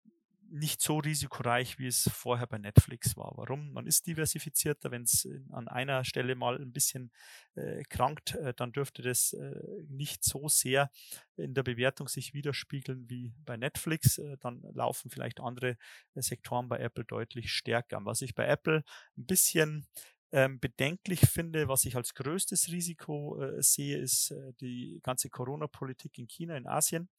nicht 0.49 0.81
so 0.81 0.97
risikoreich, 0.97 1.79
wie 1.79 1.87
es 1.87 2.09
vorher 2.13 2.47
bei 2.47 2.57
Netflix 2.57 3.17
war. 3.17 3.33
Warum? 3.35 3.71
Man 3.71 3.87
ist 3.87 4.07
diversifizierter. 4.07 4.91
Wenn 4.91 5.03
es 5.03 5.27
an 5.51 5.67
einer 5.67 6.03
Stelle 6.03 6.35
mal 6.35 6.57
ein 6.59 6.71
bisschen 6.71 7.11
äh, 7.55 7.83
krankt, 7.89 8.35
äh, 8.35 8.53
dann 8.53 8.71
dürfte 8.71 9.01
das 9.01 9.33
äh, 9.33 9.55
nicht 9.89 10.23
so 10.23 10.47
sehr 10.47 10.89
in 11.35 11.53
der 11.53 11.63
Bewertung 11.63 12.07
sich 12.07 12.33
widerspiegeln 12.33 13.09
wie 13.09 13.33
bei 13.45 13.57
Netflix. 13.57 14.17
Äh, 14.17 14.37
dann 14.39 14.61
laufen 14.73 15.09
vielleicht 15.09 15.39
andere 15.39 15.77
äh, 16.15 16.21
Sektoren 16.21 16.69
bei 16.69 16.79
Apple 16.79 17.05
deutlich 17.05 17.51
stärker. 17.51 17.99
Was 18.03 18.21
ich 18.21 18.35
bei 18.35 18.47
Apple 18.47 18.83
ein 19.17 19.25
bisschen 19.25 19.87
ähm, 20.31 20.59
bedenklich 20.59 21.21
finde, 21.21 21.67
was 21.67 21.85
ich 21.85 21.95
als 21.95 22.13
größtes 22.13 22.69
Risiko 22.71 23.41
äh, 23.41 23.61
sehe, 23.61 23.97
ist 23.97 24.31
äh, 24.31 24.53
die 24.59 24.99
ganze 25.03 25.29
Corona-Politik 25.29 26.17
in 26.17 26.27
China, 26.27 26.57
in 26.57 26.67
Asien. 26.67 27.09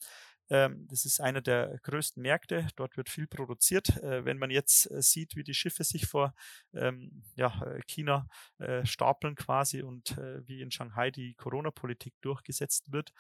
Ähm, 0.51 0.87
das 0.89 1.05
ist 1.05 1.21
einer 1.21 1.41
der 1.41 1.79
größten 1.83 2.23
Märkte. 2.23 2.67
Dort 2.77 2.97
wird 2.97 3.09
viel 3.09 3.27
produziert. 3.27 3.97
Äh, 4.03 4.25
wenn 4.25 4.39
man 4.39 4.51
jetzt 4.51 4.91
äh, 4.91 5.03
sieht, 5.03 5.37
wie 5.37 5.45
die 5.45 5.55
Schiffe 5.55 5.85
sich 5.85 6.07
vor 6.07 6.35
ähm, 6.75 7.23
äh, 7.37 7.81
China 7.87 8.29
stapeln 8.85 9.35
quasi 9.37 9.83
und 9.83 10.17
wie 10.47 10.63
in 10.63 10.71
Shanghai 10.71 11.11
die 11.11 11.35
Corona-Politik 11.35 12.15
durchgesetzt 12.21 12.93
wird, 12.93 13.13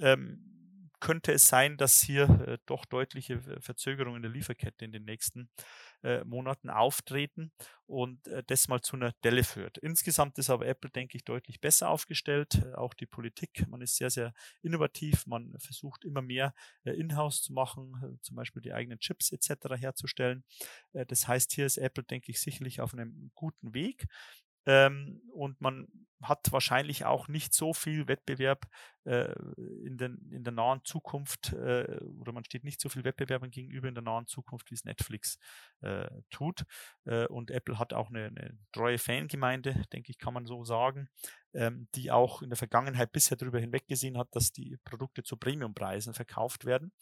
ähm, 0.00 0.90
könnte 0.98 1.32
es 1.32 1.48
sein, 1.48 1.76
dass 1.76 2.02
hier 2.02 2.58
doch 2.66 2.84
deutliche 2.84 3.40
Verzögerungen 3.60 4.22
der 4.22 4.30
Lieferkette 4.30 4.84
in 4.84 4.92
den 4.92 5.04
nächsten 5.04 5.48
äh, 6.02 6.24
Monaten 6.24 6.70
auftreten 6.70 7.52
und 7.86 8.26
äh, 8.28 8.42
das 8.46 8.68
mal 8.68 8.80
zu 8.80 8.96
einer 8.96 9.12
Delle 9.24 9.44
führt. 9.44 9.78
Insgesamt 9.78 10.38
ist 10.38 10.50
aber 10.50 10.66
Apple, 10.66 10.90
denke 10.90 11.16
ich, 11.16 11.24
deutlich 11.24 11.60
besser 11.60 11.88
aufgestellt. 11.88 12.62
Äh, 12.64 12.74
auch 12.74 12.94
die 12.94 13.06
Politik, 13.06 13.66
man 13.68 13.80
ist 13.80 13.96
sehr, 13.96 14.10
sehr 14.10 14.32
innovativ, 14.62 15.26
man 15.26 15.54
versucht 15.58 16.04
immer 16.04 16.22
mehr 16.22 16.54
äh, 16.84 16.92
in-house 16.92 17.42
zu 17.42 17.52
machen, 17.52 17.94
äh, 18.02 18.20
zum 18.22 18.36
Beispiel 18.36 18.62
die 18.62 18.72
eigenen 18.72 18.98
Chips 18.98 19.32
etc. 19.32 19.76
herzustellen. 19.76 20.44
das 20.92 21.28
heißt, 21.28 21.52
hier 21.52 21.66
ist 21.66 21.78
Apple, 21.78 22.04
denke 22.04 22.30
ich, 22.30 22.40
sicherlich 22.40 22.80
auf 22.80 22.92
einem 22.92 23.30
guten 23.34 23.74
Weg. 23.74 24.06
Ähm, 24.66 25.22
und 25.32 25.60
man 25.60 25.88
hat 26.22 26.52
wahrscheinlich 26.52 27.04
auch 27.04 27.28
nicht 27.28 27.54
so 27.54 27.72
viel 27.72 28.06
Wettbewerb 28.06 28.66
äh, 29.04 29.32
in, 29.84 29.96
den, 29.96 30.30
in 30.30 30.44
der 30.44 30.52
nahen 30.52 30.84
Zukunft 30.84 31.52
äh, 31.54 31.98
oder 32.18 32.32
man 32.32 32.44
steht 32.44 32.64
nicht 32.64 32.80
so 32.80 32.88
viel 32.88 33.04
Wettbewerbern 33.04 33.50
gegenüber 33.50 33.88
in 33.88 33.94
der 33.94 34.04
nahen 34.04 34.26
Zukunft, 34.26 34.70
wie 34.70 34.74
es 34.74 34.84
Netflix 34.84 35.38
äh, 35.80 36.08
tut. 36.30 36.64
Äh, 37.06 37.26
und 37.28 37.50
Apple 37.50 37.78
hat 37.78 37.94
auch 37.94 38.10
eine, 38.10 38.26
eine, 38.26 38.58
treue 38.72 38.98
Fangemeinde, 38.98 39.82
denke 39.92 40.10
ich, 40.10 40.18
kann 40.18 40.34
man 40.34 40.44
so 40.44 40.64
sagen, 40.64 41.08
ähm, 41.54 41.88
die 41.94 42.10
auch 42.10 42.42
in 42.42 42.50
der 42.50 42.58
Vergangenheit 42.58 43.12
bisher 43.12 43.36
darüber 43.36 43.58
hinweggesehen 43.58 44.18
hat, 44.18 44.28
dass 44.32 44.52
die 44.52 44.76
Produkte 44.84 45.22
zu 45.22 45.36
Premiumpreisen 45.36 46.12
verkauft 46.12 46.66
werden. 46.66 46.92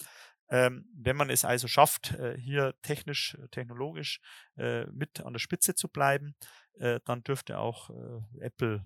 Ähm, 0.51 0.87
wenn 0.95 1.17
man 1.17 1.31
es 1.31 1.45
also 1.45 1.69
schafft, 1.69 2.13
äh, 2.13 2.39
hier 2.39 2.75
technisch, 2.83 3.37
technologisch 3.51 4.21
äh, 4.57 4.87
mit 4.87 5.21
an 5.21 5.35
der 5.35 5.41
Spitze 5.41 5.75
zu 5.75 5.89
bleiben, 5.89 6.35
äh, 6.79 7.01
dann 7.05 7.23
dürfte 7.23 7.59
auch 7.59 7.91
äh, 7.91 8.41
Apple 8.41 8.83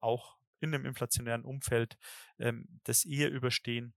auch 0.00 0.36
in 0.60 0.74
einem 0.74 0.86
inflationären 0.86 1.44
Umfeld 1.44 1.96
ähm, 2.38 2.80
das 2.84 3.04
eher 3.04 3.30
überstehen 3.30 3.94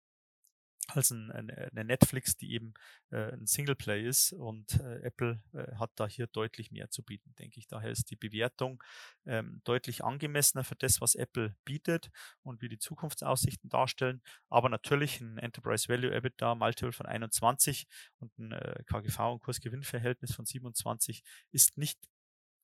als 0.87 1.11
ein, 1.11 1.31
eine 1.31 1.83
Netflix, 1.83 2.37
die 2.37 2.53
eben 2.53 2.73
äh, 3.11 3.33
ein 3.33 3.45
Singleplay 3.45 4.07
ist 4.07 4.33
und 4.33 4.79
äh, 4.79 5.01
Apple 5.01 5.41
äh, 5.53 5.75
hat 5.75 5.91
da 5.95 6.07
hier 6.07 6.27
deutlich 6.27 6.71
mehr 6.71 6.89
zu 6.89 7.03
bieten, 7.03 7.35
denke 7.37 7.59
ich. 7.59 7.67
Daher 7.67 7.91
ist 7.91 8.09
die 8.09 8.15
Bewertung 8.15 8.83
ähm, 9.25 9.61
deutlich 9.63 10.03
angemessener 10.03 10.63
für 10.63 10.75
das, 10.75 11.01
was 11.01 11.15
Apple 11.15 11.55
bietet 11.65 12.09
und 12.43 12.61
wie 12.61 12.69
die 12.69 12.79
Zukunftsaussichten 12.79 13.69
darstellen. 13.69 14.21
Aber 14.49 14.69
natürlich 14.69 15.19
ein 15.19 15.37
Enterprise 15.37 15.89
Value 15.89 16.13
EBITDA 16.13 16.55
Multiple 16.55 16.93
von 16.93 17.05
21 17.05 17.87
und 18.19 18.37
ein 18.37 18.55
KGV 18.85 19.19
und 19.33 19.39
Kursgewinnverhältnis 19.41 20.33
von 20.33 20.45
27 20.45 21.23
ist 21.51 21.77
nicht 21.77 21.99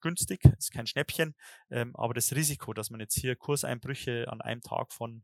günstig, 0.04 0.42
ist 0.60 0.72
kein 0.72 0.86
Schnäppchen, 0.86 1.34
ähm, 1.72 1.96
aber 1.96 2.14
das 2.14 2.36
Risiko, 2.36 2.74
dass 2.74 2.92
man 2.92 3.00
jetzt 3.00 3.16
hier 3.16 3.36
Kurseinbrüche 3.36 4.28
an 4.28 4.42
einem 4.42 4.62
Tag 4.62 4.94
von 4.94 5.24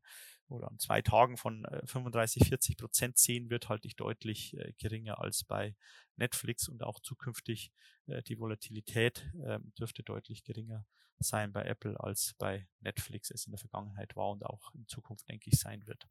oder 0.49 0.69
an 0.69 0.79
zwei 0.79 1.01
Tagen 1.01 1.37
von 1.37 1.65
35, 1.85 2.43
äh, 2.43 2.45
40 2.45 2.77
Prozent 2.77 3.17
sehen 3.17 3.49
wird, 3.49 3.69
halte 3.69 3.87
ich 3.87 3.95
deutlich 3.95 4.57
äh, 4.57 4.73
geringer 4.77 5.21
als 5.21 5.43
bei 5.43 5.75
Netflix 6.15 6.67
und 6.67 6.83
auch 6.83 6.99
zukünftig 6.99 7.71
äh, 8.07 8.21
die 8.23 8.39
Volatilität 8.39 9.31
äh, 9.43 9.59
dürfte 9.77 10.03
deutlich 10.03 10.43
geringer 10.43 10.85
sein 11.19 11.51
bei 11.51 11.63
Apple 11.63 11.99
als 11.99 12.33
bei 12.37 12.67
Netflix 12.79 13.29
es 13.29 13.45
in 13.45 13.51
der 13.51 13.59
Vergangenheit 13.59 14.15
war 14.15 14.29
und 14.29 14.45
auch 14.45 14.73
in 14.73 14.87
Zukunft, 14.87 15.27
denke 15.27 15.49
ich, 15.49 15.59
sein 15.59 15.85
wird. 15.85 16.07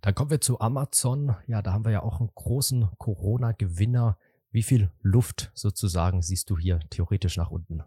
Dann 0.00 0.14
kommen 0.14 0.30
wir 0.30 0.40
zu 0.40 0.60
Amazon. 0.60 1.34
Ja, 1.46 1.62
da 1.62 1.72
haben 1.72 1.84
wir 1.84 1.92
ja 1.92 2.02
auch 2.02 2.20
einen 2.20 2.30
großen 2.34 2.88
Corona-Gewinner. 2.98 4.18
Wie 4.50 4.62
viel 4.62 4.90
Luft 5.02 5.50
sozusagen 5.54 6.22
siehst 6.22 6.50
du 6.50 6.58
hier 6.58 6.80
theoretisch 6.90 7.36
nach 7.36 7.50
unten? 7.50 7.82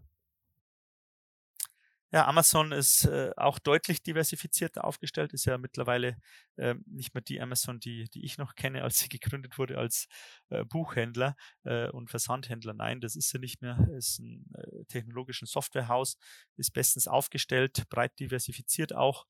Ja, 2.13 2.27
Amazon 2.27 2.73
ist 2.73 3.05
äh, 3.05 3.31
auch 3.37 3.57
deutlich 3.57 4.03
diversifizierter 4.03 4.83
aufgestellt, 4.83 5.31
ist 5.33 5.45
ja 5.45 5.57
mittlerweile 5.57 6.17
äh, 6.57 6.75
nicht 6.85 7.13
mehr 7.13 7.21
die 7.21 7.39
Amazon, 7.39 7.79
die, 7.79 8.09
die 8.09 8.25
ich 8.25 8.37
noch 8.37 8.55
kenne, 8.55 8.83
als 8.83 8.97
sie 8.99 9.07
gegründet 9.09 9.57
wurde 9.57 9.77
als 9.77 10.07
äh, 10.49 10.65
Buchhändler 10.65 11.35
äh, 11.63 11.89
und 11.89 12.09
Versandhändler. 12.09 12.73
Nein, 12.73 12.99
das 12.99 13.15
ist 13.15 13.29
sie 13.29 13.39
nicht 13.39 13.61
mehr. 13.61 13.77
Ist 13.97 14.19
ein 14.19 14.45
äh, 14.55 14.83
technologischen 14.89 15.45
Softwarehaus, 15.47 16.17
ist 16.57 16.71
bestens 16.73 17.07
aufgestellt, 17.07 17.83
breit 17.89 18.19
diversifiziert 18.19 18.93
auch, 18.93 19.25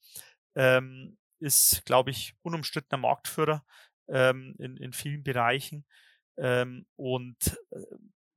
ähm, 0.55 1.17
ist, 1.39 1.85
glaube 1.85 2.09
ich, 2.11 2.33
unumstrittener 2.41 2.97
Marktführer 2.99 3.63
ähm, 4.07 4.55
in, 4.57 4.77
in 4.77 4.93
vielen 4.93 5.23
Bereichen. 5.23 5.85
Ähm, 6.37 6.85
und 6.95 7.59
äh, 7.71 7.79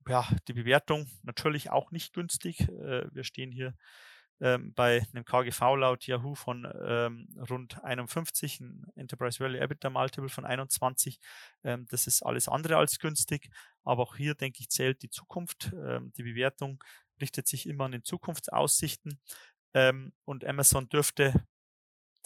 ja, 0.07 0.27
die 0.47 0.53
Bewertung 0.53 1.07
natürlich 1.23 1.71
auch 1.71 1.91
nicht 1.91 2.13
günstig. 2.13 2.61
Äh, 2.61 3.07
wir 3.11 3.23
stehen 3.23 3.51
hier 3.51 3.73
ähm, 4.41 4.73
bei 4.73 5.05
einem 5.13 5.25
KGV 5.25 5.75
laut 5.77 6.07
Yahoo 6.07 6.35
von 6.35 6.67
ähm, 6.85 7.27
rund 7.49 7.83
51, 7.83 8.59
ein 8.59 8.85
Enterprise 8.95 9.39
Value 9.39 9.59
EBITDA 9.59 9.89
Multiple 9.89 10.29
von 10.29 10.45
21. 10.45 11.19
Ähm, 11.63 11.85
das 11.89 12.07
ist 12.07 12.23
alles 12.23 12.47
andere 12.47 12.77
als 12.77 12.99
günstig, 12.99 13.49
aber 13.83 14.03
auch 14.03 14.15
hier 14.15 14.35
denke 14.35 14.59
ich 14.61 14.69
zählt 14.69 15.01
die 15.03 15.09
Zukunft. 15.09 15.73
Ähm, 15.73 16.11
die 16.17 16.23
Bewertung 16.23 16.83
richtet 17.21 17.47
sich 17.47 17.67
immer 17.67 17.85
an 17.85 17.91
den 17.91 18.03
Zukunftsaussichten 18.03 19.19
ähm, 19.73 20.13
und 20.25 20.45
Amazon 20.45 20.89
dürfte 20.89 21.45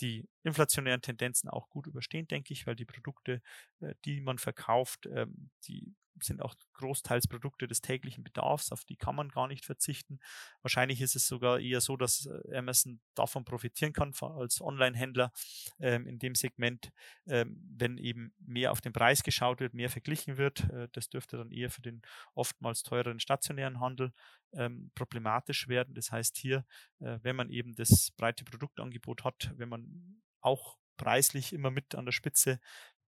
die 0.02 0.30
inflationären 0.44 1.02
Tendenzen 1.02 1.50
auch 1.50 1.70
gut 1.70 1.88
überstehen, 1.88 2.28
denke 2.28 2.54
ich, 2.54 2.66
weil 2.66 2.76
die 2.76 2.86
Produkte, 2.86 3.42
äh, 3.82 3.94
die 4.06 4.22
man 4.22 4.38
verkauft, 4.38 5.08
ähm, 5.14 5.50
die 5.68 5.96
sind 6.24 6.42
auch 6.42 6.56
großteils 6.74 7.28
Produkte 7.28 7.68
des 7.68 7.82
täglichen 7.82 8.24
Bedarfs, 8.24 8.72
auf 8.72 8.86
die 8.86 8.96
kann 8.96 9.16
man 9.16 9.30
gar 9.30 9.48
nicht 9.48 9.66
verzichten. 9.66 10.20
Wahrscheinlich 10.62 11.02
ist 11.02 11.16
es 11.16 11.28
sogar 11.28 11.60
eher 11.60 11.82
so, 11.82 11.98
dass 11.98 12.28
äh, 12.28 12.58
Amazon 12.58 13.00
davon 13.16 13.46
profitieren 13.46 13.94
kann 13.94 14.14
als 14.22 14.62
Online-Händler 14.62 15.32
ähm, 15.80 16.08
in 16.08 16.20
dem 16.20 16.36
Segment, 16.36 16.92
ähm, 17.28 17.62
wenn 17.78 17.98
eben 17.98 18.34
mehr 18.40 18.72
auf 18.72 18.82
den 18.82 18.94
Preis 18.94 19.24
geschaut 19.24 19.60
wird, 19.60 19.74
mehr 19.74 19.90
verglichen 19.90 20.38
wird. 20.38 20.70
Äh, 20.72 20.88
das 20.92 21.10
dürfte 21.10 21.38
dann 21.38 21.52
eher 21.52 21.70
für 21.70 21.82
den 21.82 22.02
oftmals 22.34 22.84
teureren 22.84 23.20
stationären 23.20 23.80
Handel 23.80 24.14
ähm, 24.54 24.92
problematisch 24.96 25.68
werden. 25.68 25.94
Das 25.94 26.12
heißt 26.12 26.38
hier, 26.38 26.66
äh, 27.00 27.20
wenn 27.22 27.36
man 27.36 27.50
eben 27.50 27.76
das 27.76 28.12
breite 28.18 28.44
Produktangebot 28.44 29.24
hat, 29.24 29.54
wenn 29.58 29.70
man 29.70 30.22
auch 30.42 30.78
preislich 30.98 31.54
immer 31.54 31.72
mit 31.72 31.96
an 31.96 32.06
der 32.06 32.12
Spitze 32.12 32.60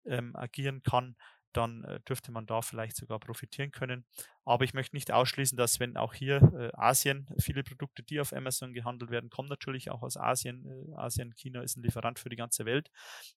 ähm, 0.05 0.35
agieren 0.35 0.83
kann, 0.83 1.15
dann 1.53 1.83
äh, 1.83 1.99
dürfte 2.01 2.31
man 2.31 2.45
da 2.45 2.61
vielleicht 2.61 2.95
sogar 2.95 3.19
profitieren 3.19 3.71
können. 3.71 4.05
Aber 4.45 4.63
ich 4.63 4.73
möchte 4.73 4.95
nicht 4.95 5.11
ausschließen, 5.11 5.57
dass 5.57 5.79
wenn 5.79 5.97
auch 5.97 6.13
hier 6.13 6.37
äh, 6.57 6.71
Asien, 6.73 7.27
viele 7.39 7.63
Produkte, 7.63 8.03
die 8.03 8.19
auf 8.19 8.33
Amazon 8.33 8.73
gehandelt 8.73 9.11
werden, 9.11 9.29
kommen 9.29 9.49
natürlich 9.49 9.91
auch 9.91 10.01
aus 10.01 10.17
Asien. 10.17 10.65
Äh, 10.65 10.95
Asien, 10.95 11.33
China 11.35 11.61
ist 11.61 11.77
ein 11.77 11.83
Lieferant 11.83 12.19
für 12.19 12.29
die 12.29 12.35
ganze 12.35 12.65
Welt. 12.65 12.89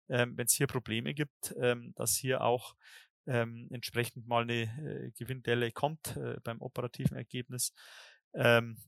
Ähm, 0.08 0.36
wenn 0.36 0.46
es 0.46 0.52
hier 0.52 0.66
Probleme 0.66 1.14
gibt, 1.14 1.54
ähm, 1.60 1.92
dass 1.96 2.16
hier 2.16 2.42
auch 2.42 2.74
ähm, 3.26 3.68
entsprechend 3.70 4.26
mal 4.26 4.42
eine 4.42 4.62
äh, 4.62 5.10
Gewinndelle 5.18 5.72
kommt 5.72 6.16
äh, 6.16 6.36
beim 6.42 6.60
operativen 6.60 7.16
Ergebnis. 7.16 7.72
Ähm, 8.34 8.78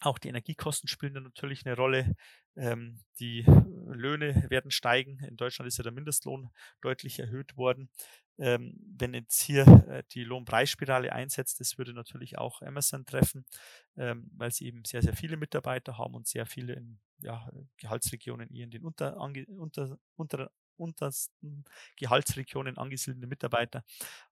auch 0.00 0.18
die 0.18 0.28
Energiekosten 0.28 0.88
spielen 0.88 1.14
da 1.14 1.20
natürlich 1.20 1.66
eine 1.66 1.76
Rolle. 1.76 2.14
Ähm, 2.56 3.00
die 3.18 3.44
Löhne 3.86 4.46
werden 4.48 4.70
steigen. 4.70 5.18
In 5.24 5.36
Deutschland 5.36 5.66
ist 5.66 5.78
ja 5.78 5.82
der 5.82 5.92
Mindestlohn 5.92 6.50
deutlich 6.80 7.18
erhöht 7.18 7.56
worden. 7.56 7.90
Ähm, 8.38 8.78
wenn 8.96 9.14
jetzt 9.14 9.42
hier 9.42 9.66
äh, 9.88 10.02
die 10.12 10.24
Lohnpreisspirale 10.24 11.12
einsetzt, 11.12 11.60
das 11.60 11.76
würde 11.78 11.92
natürlich 11.92 12.38
auch 12.38 12.62
Amazon 12.62 13.04
treffen, 13.04 13.44
ähm, 13.96 14.30
weil 14.36 14.52
sie 14.52 14.66
eben 14.66 14.84
sehr, 14.84 15.02
sehr 15.02 15.14
viele 15.14 15.36
Mitarbeiter 15.36 15.98
haben 15.98 16.14
und 16.14 16.26
sehr 16.26 16.46
viele 16.46 16.74
in 16.74 16.98
ja, 17.18 17.50
Gehaltsregionen 17.78 18.50
eher 18.50 18.64
in 18.64 18.70
den 18.70 18.84
unter, 18.84 19.16
unter, 19.16 19.98
unter, 20.16 20.50
untersten 20.78 21.64
Gehaltsregionen 21.96 22.78
angesiedelte 22.78 23.26
Mitarbeiter. 23.26 23.84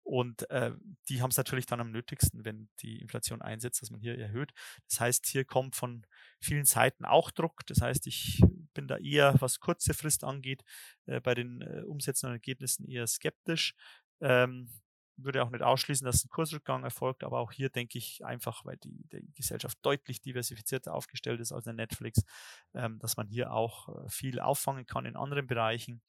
Und 0.03 0.49
äh, 0.51 0.73
die 1.09 1.21
haben 1.21 1.31
es 1.31 1.37
natürlich 1.37 1.67
dann 1.67 1.81
am 1.81 1.91
nötigsten, 1.91 2.45
wenn 2.45 2.69
die 2.81 3.01
Inflation 3.01 3.43
einsetzt, 3.43 3.83
dass 3.83 3.91
man 3.91 4.01
hier 4.01 4.19
erhöht. 4.19 4.53
Das 4.89 5.01
heißt, 5.01 5.27
hier 5.27 5.45
kommt 5.45 5.77
von 5.77 6.07
vielen 6.41 6.65
Seiten 6.65 7.05
auch 7.05 7.31
Druck. 7.31 7.67
Das 7.67 7.81
heißt, 7.81 8.07
ich 8.07 8.41
bin 8.77 8.89
da 8.89 8.99
eher, 8.99 9.35
was 9.41 9.61
kurze 9.61 9.95
Frist 9.95 10.25
angeht, 10.25 10.63
äh, 11.07 11.21
bei 11.21 11.35
den 11.35 11.63
äh, 11.63 11.83
Umsätzen 11.87 12.27
und 12.27 12.33
Ergebnissen 12.33 12.89
eher 12.89 13.07
skeptisch. 13.07 13.75
Ähm, 14.21 14.71
würde 15.17 15.43
auch 15.43 15.51
nicht 15.51 15.63
ausschließen, 15.63 16.05
dass 16.05 16.25
ein 16.25 16.29
Kursrückgang 16.29 16.85
erfolgt, 16.85 17.25
aber 17.25 17.41
auch 17.41 17.53
hier 17.53 17.71
denke 17.71 17.99
ich 17.99 18.25
einfach, 18.25 18.65
weil 18.65 18.77
die, 18.79 19.07
die 19.11 19.33
Gesellschaft 19.35 19.79
deutlich 19.83 20.21
diversifizierter 20.21 20.95
aufgestellt 20.95 21.41
ist 21.41 21.53
als 21.53 21.67
ein 21.67 21.77
Netflix, 21.77 22.23
ähm, 22.75 22.99
dass 22.99 23.17
man 23.17 23.27
hier 23.29 23.53
auch 23.53 23.89
äh, 23.89 24.09
viel 24.09 24.41
auffangen 24.41 24.87
kann 24.87 25.07
in 25.07 25.17
anderen 25.17 25.47
Bereichen. 25.47 26.03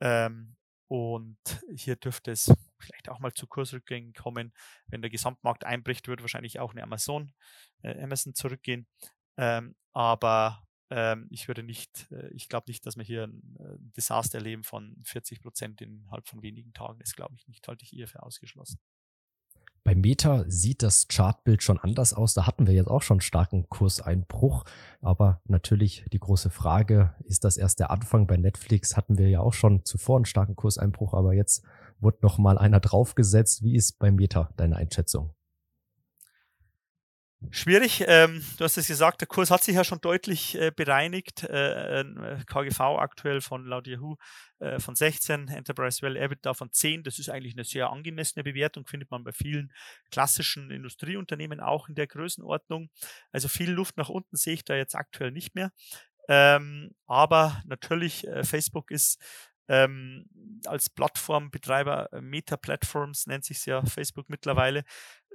Ähm, 0.00 0.56
und 0.88 1.38
hier 1.74 1.96
dürfte 1.96 2.30
es 2.30 2.52
vielleicht 2.78 3.08
auch 3.08 3.18
mal 3.18 3.32
zu 3.32 3.46
Kursrückgängen 3.46 4.12
kommen. 4.12 4.52
Wenn 4.86 5.00
der 5.00 5.10
Gesamtmarkt 5.10 5.64
einbricht, 5.64 6.08
wird 6.08 6.20
wahrscheinlich 6.20 6.60
auch 6.60 6.72
eine 6.72 6.82
Amazon, 6.82 7.32
äh, 7.82 8.00
Amazon 8.02 8.34
zurückgehen. 8.34 8.86
Ähm, 9.38 9.74
aber 9.94 10.62
ähm, 10.90 11.26
ich 11.30 11.48
würde 11.48 11.62
nicht, 11.62 12.10
äh, 12.10 12.28
ich 12.28 12.48
glaube 12.48 12.66
nicht, 12.68 12.84
dass 12.86 12.96
wir 12.96 13.04
hier 13.04 13.24
ein, 13.24 13.56
äh, 13.58 13.74
ein 13.74 13.92
Desaster 13.96 14.38
erleben 14.38 14.64
von 14.64 14.96
40 15.04 15.40
Prozent 15.40 15.80
innerhalb 15.80 16.26
von 16.26 16.42
wenigen 16.42 16.72
Tagen. 16.72 16.98
Das 16.98 17.14
glaube 17.14 17.34
ich 17.36 17.48
nicht, 17.48 17.66
halte 17.68 17.84
ich 17.84 17.96
eher 17.96 18.08
für 18.08 18.22
ausgeschlossen. 18.22 18.78
Bei 19.84 19.94
Meta 19.94 20.44
sieht 20.48 20.82
das 20.82 21.08
Chartbild 21.08 21.62
schon 21.62 21.78
anders 21.78 22.14
aus. 22.14 22.32
Da 22.32 22.46
hatten 22.46 22.66
wir 22.66 22.72
jetzt 22.72 22.88
auch 22.88 23.02
schon 23.02 23.20
starken 23.20 23.68
Kurseinbruch. 23.68 24.64
Aber 25.02 25.42
natürlich 25.44 26.06
die 26.10 26.18
große 26.18 26.48
Frage, 26.48 27.14
ist 27.24 27.44
das 27.44 27.58
erst 27.58 27.80
der 27.80 27.90
Anfang? 27.90 28.26
Bei 28.26 28.38
Netflix 28.38 28.96
hatten 28.96 29.18
wir 29.18 29.28
ja 29.28 29.40
auch 29.40 29.52
schon 29.52 29.84
zuvor 29.84 30.16
einen 30.16 30.24
starken 30.24 30.56
Kurseinbruch, 30.56 31.12
aber 31.12 31.34
jetzt 31.34 31.66
wurde 32.00 32.18
noch 32.22 32.38
mal 32.38 32.56
einer 32.56 32.80
draufgesetzt. 32.80 33.62
Wie 33.62 33.74
ist 33.74 33.98
bei 33.98 34.10
Meta 34.10 34.50
deine 34.56 34.76
Einschätzung? 34.76 35.34
Schwierig. 37.50 38.04
Ähm, 38.06 38.44
du 38.58 38.64
hast 38.64 38.76
es 38.76 38.88
gesagt, 38.88 39.20
der 39.20 39.28
Kurs 39.28 39.50
hat 39.50 39.62
sich 39.62 39.76
ja 39.76 39.84
schon 39.84 40.00
deutlich 40.00 40.54
äh, 40.56 40.70
bereinigt. 40.74 41.44
Äh, 41.44 42.00
äh 42.00 42.44
KGV 42.46 42.80
aktuell 42.80 43.40
von 43.40 43.64
laut 43.64 43.86
Yahoo 43.86 44.16
äh, 44.58 44.80
von 44.80 44.94
16, 44.94 45.48
Enterprise 45.48 46.02
Value 46.02 46.20
EBITDA 46.20 46.54
von 46.54 46.72
10. 46.72 47.02
Das 47.02 47.18
ist 47.18 47.28
eigentlich 47.28 47.54
eine 47.54 47.64
sehr 47.64 47.90
angemessene 47.90 48.44
Bewertung, 48.44 48.86
findet 48.86 49.10
man 49.10 49.24
bei 49.24 49.32
vielen 49.32 49.72
klassischen 50.10 50.70
Industrieunternehmen 50.70 51.60
auch 51.60 51.88
in 51.88 51.94
der 51.94 52.06
Größenordnung. 52.06 52.90
Also 53.32 53.48
viel 53.48 53.70
Luft 53.70 53.96
nach 53.96 54.08
unten 54.08 54.36
sehe 54.36 54.54
ich 54.54 54.64
da 54.64 54.74
jetzt 54.74 54.94
aktuell 54.94 55.30
nicht 55.30 55.54
mehr. 55.54 55.70
Ähm, 56.28 56.94
aber 57.06 57.62
natürlich, 57.66 58.26
äh, 58.26 58.44
Facebook 58.44 58.90
ist 58.90 59.22
ähm, 59.68 60.26
als 60.66 60.90
Plattformbetreiber, 60.90 62.12
äh, 62.12 62.20
Meta 62.20 62.56
Platforms 62.56 63.26
nennt 63.26 63.44
sich 63.44 63.64
ja 63.66 63.84
Facebook 63.84 64.28
mittlerweile, 64.28 64.84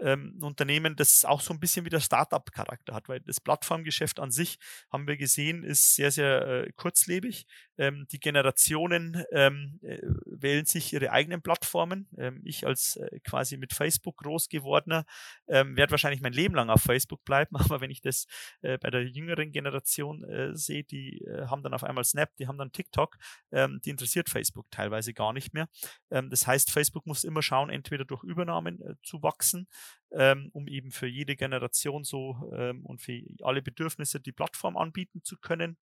ähm, 0.01 0.38
Unternehmen, 0.41 0.96
das 0.96 1.25
auch 1.25 1.41
so 1.41 1.53
ein 1.53 1.60
bisschen 1.60 1.86
wieder 1.86 2.00
Startup-Charakter 2.00 2.94
hat, 2.94 3.10
weil 3.10 3.20
das 3.22 3.39
Plattformgeschäft 3.39 4.20
an 4.20 4.32
sich, 4.32 4.58
haben 4.91 5.08
wir 5.08 5.18
gesehen, 5.18 5.63
ist 5.63 5.96
sehr, 5.96 6.12
sehr 6.12 6.48
äh, 6.48 6.72
kurzlebig. 6.75 7.46
Ähm, 7.77 8.08
die 8.12 8.20
Generationen 8.20 9.24
ähm, 9.32 9.79
äh, 9.82 10.00
wählen 10.25 10.65
sich 10.65 10.94
ihre 10.94 11.12
eigenen 11.12 11.41
Plattformen. 11.41 12.08
Ähm, 12.18 12.41
ich 12.44 12.65
als 12.68 12.98
äh, 12.98 13.20
quasi 13.22 13.58
mit 13.58 13.74
Facebook 13.74 14.18
groß 14.18 14.50
gewordener 14.50 15.06
ähm, 15.48 15.77
werde 15.77 15.91
wahrscheinlich 15.91 16.22
mein 16.22 16.34
Leben 16.34 16.56
lang 16.56 16.70
auf 16.70 16.82
Facebook 16.82 17.24
bleiben, 17.24 17.56
aber 17.56 17.82
wenn 17.82 17.91
ich 17.91 18.01
das 18.01 18.25
äh, 18.62 18.77
bei 18.77 18.89
der 18.89 19.08
jüngeren 19.08 19.51
Generation 19.51 20.24
äh, 20.25 20.56
sehe, 20.56 20.84
die 20.84 21.22
äh, 21.22 21.48
haben 21.48 21.63
dann 21.63 21.74
auf 21.74 21.84
einmal 21.84 22.03
Snap, 22.03 22.36
die 22.38 22.48
haben 22.48 22.58
dann 22.58 22.72
TikTok, 22.72 23.18
ähm, 23.51 23.79
die 23.86 23.89
interessiert 23.89 24.29
Facebook 24.29 24.70
teilweise 24.72 25.13
gar 25.13 25.34
nicht 25.34 25.53
mehr. 25.53 25.68
das 26.10 26.48
heißt, 26.48 26.72
Facebook 26.72 27.06
muss 27.06 27.24
immer 27.24 27.41
schauen, 27.41 27.70
entweder 27.70 28.06
durch 28.06 28.24
Übernahmen 28.24 28.98
zu 29.03 29.22
wachsen, 29.24 29.68
ähm, 30.12 30.50
um 30.53 30.67
eben 30.67 30.91
für 30.91 31.08
jede 31.08 31.36
Generation 31.36 32.03
so 32.03 32.51
ähm, 32.55 32.86
und 32.86 33.01
für 33.01 33.22
alle 33.41 33.62
Bedürfnisse 33.62 34.19
die 34.19 34.31
Plattform 34.31 34.77
anbieten 34.77 35.24
zu 35.24 35.38
können, 35.38 35.77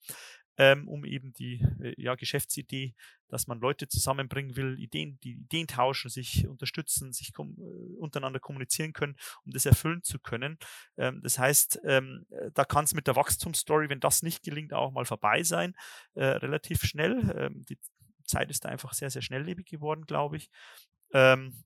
ähm, 0.57 0.87
um 0.87 1.05
eben 1.05 1.33
die 1.33 1.61
äh, 1.81 1.93
ja, 1.97 2.15
Geschäftsidee, 2.15 2.95
dass 3.27 3.47
man 3.47 3.59
Leute 3.59 3.87
zusammenbringen 3.87 4.55
will, 4.55 4.79
Ideen, 4.79 5.19
die 5.23 5.33
Ideen 5.33 5.67
tauschen, 5.67 6.09
sich 6.09 6.47
unterstützen, 6.47 7.13
sich 7.13 7.33
kom 7.33 7.55
äh, 7.59 7.97
untereinander 7.99 8.39
kommunizieren 8.39 8.93
können, 8.93 9.15
um 9.45 9.51
das 9.51 9.65
erfüllen 9.65 10.03
zu 10.03 10.19
können. 10.19 10.57
Ähm, 10.97 11.21
das 11.21 11.37
heißt, 11.37 11.81
ähm, 11.85 12.25
da 12.53 12.65
kann 12.65 12.85
es 12.85 12.93
mit 12.93 13.07
der 13.07 13.15
Wachstumsstory, 13.15 13.89
wenn 13.89 13.99
das 13.99 14.23
nicht 14.23 14.43
gelingt, 14.43 14.73
auch 14.73 14.91
mal 14.91 15.05
vorbei 15.05 15.43
sein, 15.43 15.75
äh, 16.15 16.25
relativ 16.25 16.83
schnell. 16.83 17.33
Ähm, 17.37 17.65
die 17.69 17.77
Zeit 18.25 18.49
ist 18.49 18.65
da 18.65 18.69
einfach 18.69 18.93
sehr, 18.93 19.09
sehr 19.09 19.21
schnelllebig 19.21 19.67
geworden, 19.67 20.05
glaube 20.05 20.37
ich. 20.37 20.49
Ähm, 21.13 21.63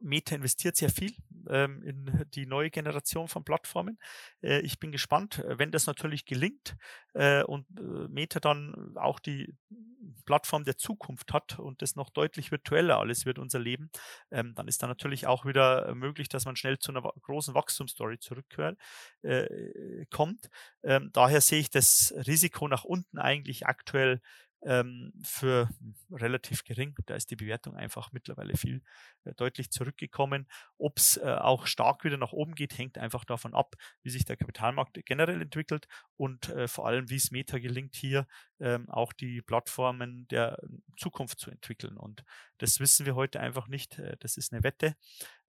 Meta 0.00 0.34
investiert 0.34 0.76
sehr 0.76 0.90
viel 0.90 1.14
ähm, 1.48 1.82
in 1.82 2.24
die 2.34 2.46
neue 2.46 2.70
Generation 2.70 3.28
von 3.28 3.44
Plattformen. 3.44 3.98
Äh, 4.42 4.60
ich 4.60 4.78
bin 4.78 4.92
gespannt, 4.92 5.42
wenn 5.46 5.70
das 5.72 5.86
natürlich 5.86 6.24
gelingt 6.24 6.76
äh, 7.14 7.42
und 7.42 7.66
äh, 7.78 8.08
Meta 8.08 8.40
dann 8.40 8.96
auch 8.96 9.18
die 9.18 9.54
Plattform 10.24 10.64
der 10.64 10.76
Zukunft 10.76 11.32
hat 11.32 11.58
und 11.58 11.82
das 11.82 11.96
noch 11.96 12.10
deutlich 12.10 12.50
virtueller 12.50 12.98
alles 12.98 13.26
wird, 13.26 13.38
unser 13.38 13.58
Leben, 13.58 13.90
ähm, 14.30 14.54
dann 14.54 14.68
ist 14.68 14.82
da 14.82 14.86
natürlich 14.86 15.26
auch 15.26 15.44
wieder 15.46 15.94
möglich, 15.94 16.28
dass 16.28 16.44
man 16.44 16.56
schnell 16.56 16.78
zu 16.78 16.92
einer 16.92 17.02
großen 17.02 17.54
Wachstumsstory 17.54 18.18
zurückkommt. 18.18 18.78
Äh, 19.22 20.06
ähm, 20.82 21.10
daher 21.12 21.40
sehe 21.40 21.60
ich 21.60 21.70
das 21.70 22.12
Risiko 22.26 22.68
nach 22.68 22.84
unten 22.84 23.18
eigentlich 23.18 23.66
aktuell 23.66 24.20
ähm, 24.64 25.12
für 25.22 25.68
relativ 26.10 26.64
gering. 26.64 26.94
Da 27.06 27.14
ist 27.14 27.30
die 27.30 27.36
Bewertung 27.36 27.76
einfach 27.76 28.12
mittlerweile 28.12 28.56
viel 28.56 28.82
äh, 29.24 29.34
deutlich 29.34 29.70
zurückgekommen. 29.70 30.48
Ob 30.78 30.98
es 30.98 31.16
äh, 31.16 31.22
auch 31.22 31.66
stark 31.66 32.04
wieder 32.04 32.16
nach 32.16 32.32
oben 32.32 32.54
geht, 32.54 32.78
hängt 32.78 32.98
einfach 32.98 33.24
davon 33.24 33.54
ab, 33.54 33.74
wie 34.02 34.10
sich 34.10 34.24
der 34.24 34.36
Kapitalmarkt 34.36 35.04
generell 35.04 35.42
entwickelt 35.42 35.86
und 36.16 36.48
äh, 36.50 36.68
vor 36.68 36.86
allem, 36.86 37.10
wie 37.10 37.16
es 37.16 37.30
Meta 37.30 37.58
gelingt, 37.58 37.94
hier 37.96 38.26
ähm, 38.62 38.88
auch 38.88 39.12
die 39.12 39.42
Plattformen 39.42 40.28
der 40.28 40.56
Zukunft 40.96 41.40
zu 41.40 41.50
entwickeln. 41.50 41.96
Und 41.96 42.24
das 42.58 42.78
wissen 42.78 43.06
wir 43.06 43.16
heute 43.16 43.40
einfach 43.40 43.66
nicht. 43.66 43.98
Äh, 43.98 44.16
das 44.20 44.36
ist 44.36 44.52
eine 44.52 44.62
Wette. 44.62 44.94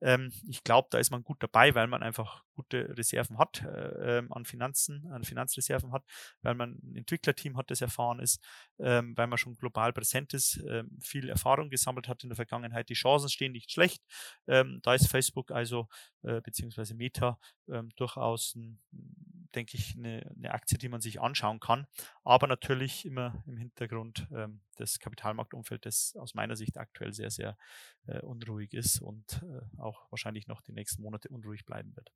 Ähm, 0.01 0.33
ich 0.49 0.63
glaube, 0.63 0.87
da 0.89 0.97
ist 0.97 1.11
man 1.11 1.23
gut 1.23 1.41
dabei, 1.41 1.75
weil 1.75 1.85
man 1.85 2.01
einfach 2.01 2.43
gute 2.55 2.97
Reserven 2.97 3.37
hat 3.37 3.61
äh, 3.61 4.17
ähm, 4.17 4.33
an 4.33 4.45
Finanzen, 4.45 5.05
an 5.11 5.23
Finanzreserven 5.23 5.91
hat, 5.91 6.03
weil 6.41 6.55
man 6.55 6.79
ein 6.83 6.95
Entwicklerteam 6.95 7.55
hat, 7.55 7.69
das 7.69 7.81
erfahren 7.81 8.19
ist, 8.19 8.43
ähm, 8.79 9.15
weil 9.15 9.27
man 9.27 9.37
schon 9.37 9.55
global 9.55 9.93
präsent 9.93 10.33
ist, 10.33 10.61
ähm, 10.67 10.97
viel 10.99 11.29
Erfahrung 11.29 11.69
gesammelt 11.69 12.07
hat 12.07 12.23
in 12.23 12.29
der 12.29 12.35
Vergangenheit. 12.35 12.89
Die 12.89 12.95
Chancen 12.95 13.29
stehen 13.29 13.51
nicht 13.51 13.71
schlecht. 13.71 14.03
Ähm, 14.47 14.79
da 14.81 14.95
ist 14.95 15.07
Facebook 15.07 15.51
also 15.51 15.87
äh, 16.23 16.41
beziehungsweise 16.41 16.95
Meta 16.95 17.37
ähm, 17.69 17.89
durchaus 17.95 18.55
ein 18.55 18.81
denke 19.55 19.77
ich, 19.77 19.95
eine, 19.97 20.31
eine, 20.35 20.51
Aktie, 20.51 20.77
die 20.77 20.89
man 20.89 21.01
sich 21.01 21.21
anschauen 21.21 21.59
kann. 21.59 21.85
Aber 22.23 22.47
natürlich 22.47 23.02
immer 23.05 23.43
im 23.45 23.57
Hintergrund 23.57 24.27
ähm, 24.33 24.61
das 24.75 24.99
Kapitalmarktumfeld, 24.99 25.85
das 25.85 26.15
aus 26.17 26.33
meiner 26.33 26.55
Sicht 26.55 26.77
aktuell 26.77 27.13
sehr, 27.13 27.29
sehr 27.29 27.57
äh, 28.07 28.21
unruhig 28.21 28.73
ist 28.73 29.01
und 29.01 29.43
äh, 29.43 29.79
auch 29.79 30.11
wahrscheinlich 30.11 30.47
noch 30.47 30.61
die 30.61 30.73
nächsten 30.73 31.01
Monate 31.01 31.29
unruhig 31.29 31.65
bleiben 31.65 31.95
wird. 31.95 32.11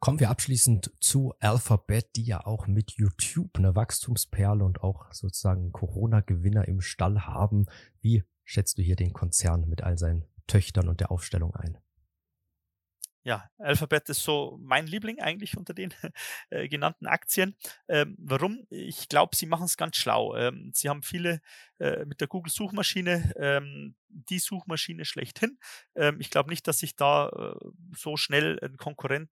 Kommen 0.00 0.18
wir 0.18 0.30
abschließend 0.30 0.92
zu 1.00 1.34
Alphabet, 1.40 2.16
die 2.16 2.24
ja 2.24 2.46
auch 2.46 2.66
mit 2.66 2.92
YouTube 2.92 3.58
eine 3.58 3.74
Wachstumsperle 3.74 4.64
und 4.64 4.82
auch 4.82 5.12
sozusagen 5.12 5.72
Corona-Gewinner 5.72 6.66
im 6.66 6.80
Stall 6.80 7.26
haben. 7.26 7.66
Wie 8.00 8.24
schätzt 8.44 8.78
du 8.78 8.82
hier 8.82 8.96
den 8.96 9.12
Konzern 9.12 9.68
mit 9.68 9.82
all 9.82 9.98
seinen 9.98 10.24
Töchtern 10.46 10.88
und 10.88 11.00
der 11.00 11.10
Aufstellung 11.10 11.54
ein? 11.54 11.76
Ja, 13.22 13.48
Alphabet 13.58 14.08
ist 14.08 14.22
so 14.24 14.58
mein 14.62 14.86
Liebling 14.86 15.20
eigentlich 15.20 15.56
unter 15.56 15.74
den 15.74 15.92
äh, 16.50 16.68
genannten 16.68 17.06
Aktien. 17.06 17.56
Ähm, 17.88 18.16
warum? 18.18 18.66
Ich 18.70 19.08
glaube, 19.08 19.36
sie 19.36 19.46
machen 19.46 19.66
es 19.66 19.76
ganz 19.76 19.96
schlau. 19.96 20.34
Ähm, 20.36 20.70
sie 20.74 20.88
haben 20.88 21.02
viele 21.02 21.40
äh, 21.78 22.04
mit 22.06 22.20
der 22.20 22.28
Google-Suchmaschine 22.28 23.32
ähm, 23.36 23.94
die 24.08 24.38
Suchmaschine 24.38 25.04
schlechthin. 25.04 25.58
Ähm, 25.94 26.16
ich 26.20 26.30
glaube 26.30 26.50
nicht, 26.50 26.66
dass 26.66 26.78
sich 26.78 26.96
da 26.96 27.28
äh, 27.28 27.68
so 27.96 28.16
schnell 28.16 28.58
ein 28.62 28.76
Konkurrent 28.76 29.30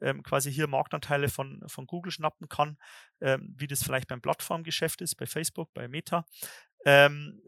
ähm, 0.00 0.22
quasi 0.22 0.52
hier 0.52 0.66
Marktanteile 0.66 1.28
von, 1.28 1.62
von 1.66 1.86
Google 1.86 2.12
schnappen 2.12 2.48
kann, 2.48 2.76
ähm, 3.20 3.54
wie 3.56 3.66
das 3.66 3.82
vielleicht 3.82 4.08
beim 4.08 4.20
Plattformgeschäft 4.20 5.00
ist, 5.00 5.16
bei 5.16 5.26
Facebook, 5.26 5.72
bei 5.74 5.88
Meta. 5.88 6.26
Ähm, 6.84 7.40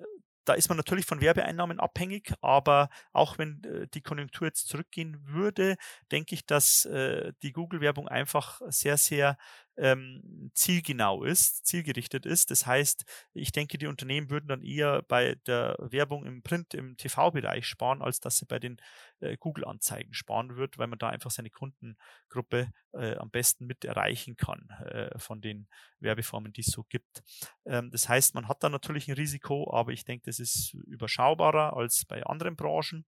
da 0.44 0.54
ist 0.54 0.68
man 0.68 0.76
natürlich 0.76 1.06
von 1.06 1.20
Werbeeinnahmen 1.20 1.80
abhängig, 1.80 2.32
aber 2.40 2.88
auch 3.12 3.38
wenn 3.38 3.62
äh, 3.64 3.86
die 3.88 4.00
Konjunktur 4.00 4.46
jetzt 4.46 4.68
zurückgehen 4.68 5.18
würde, 5.26 5.76
denke 6.10 6.34
ich, 6.34 6.46
dass 6.46 6.84
äh, 6.86 7.32
die 7.42 7.52
Google-Werbung 7.52 8.08
einfach 8.08 8.60
sehr, 8.68 8.96
sehr 8.96 9.36
ähm, 9.80 10.50
zielgenau 10.54 11.24
ist, 11.24 11.66
zielgerichtet 11.66 12.26
ist. 12.26 12.50
Das 12.50 12.66
heißt, 12.66 13.04
ich 13.32 13.50
denke, 13.50 13.78
die 13.78 13.86
Unternehmen 13.86 14.30
würden 14.30 14.48
dann 14.48 14.62
eher 14.62 15.02
bei 15.02 15.36
der 15.46 15.76
Werbung 15.78 16.26
im 16.26 16.42
Print, 16.42 16.74
im 16.74 16.96
TV-Bereich 16.96 17.66
sparen, 17.66 18.02
als 18.02 18.20
dass 18.20 18.36
sie 18.36 18.44
bei 18.44 18.58
den 18.58 18.76
äh, 19.20 19.36
Google-Anzeigen 19.38 20.12
sparen 20.12 20.56
wird, 20.56 20.78
weil 20.78 20.86
man 20.86 20.98
da 20.98 21.08
einfach 21.08 21.30
seine 21.30 21.50
Kundengruppe 21.50 22.70
äh, 22.92 23.16
am 23.16 23.30
besten 23.30 23.66
mit 23.66 23.84
erreichen 23.84 24.36
kann 24.36 24.68
äh, 24.86 25.18
von 25.18 25.40
den 25.40 25.66
Werbeformen, 25.98 26.52
die 26.52 26.60
es 26.60 26.68
so 26.72 26.84
gibt. 26.84 27.22
Ähm, 27.64 27.90
das 27.90 28.08
heißt, 28.08 28.34
man 28.34 28.48
hat 28.48 28.62
da 28.62 28.68
natürlich 28.68 29.08
ein 29.08 29.14
Risiko, 29.14 29.72
aber 29.72 29.92
ich 29.92 30.04
denke, 30.04 30.24
das 30.26 30.38
ist 30.38 30.74
überschaubarer 30.74 31.76
als 31.76 32.04
bei 32.06 32.22
anderen 32.24 32.56
Branchen. 32.56 33.06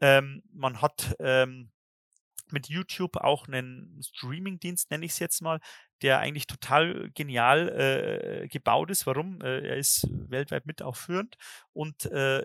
Ähm, 0.00 0.42
man 0.52 0.80
hat 0.82 1.14
ähm, 1.20 1.70
mit 2.52 2.68
YouTube 2.68 3.16
auch 3.16 3.48
einen 3.48 4.00
Streaming-Dienst, 4.02 4.90
nenne 4.90 5.04
ich 5.04 5.12
es 5.12 5.18
jetzt 5.18 5.42
mal, 5.42 5.60
der 6.02 6.18
eigentlich 6.18 6.46
total 6.46 7.10
genial 7.14 7.68
äh, 8.44 8.48
gebaut 8.48 8.90
ist. 8.90 9.06
Warum? 9.06 9.40
Äh, 9.40 9.68
er 9.68 9.76
ist 9.76 10.06
weltweit 10.28 10.66
mit 10.66 10.82
auch 10.82 10.96
führend 10.96 11.36
und 11.72 12.06
äh, 12.06 12.40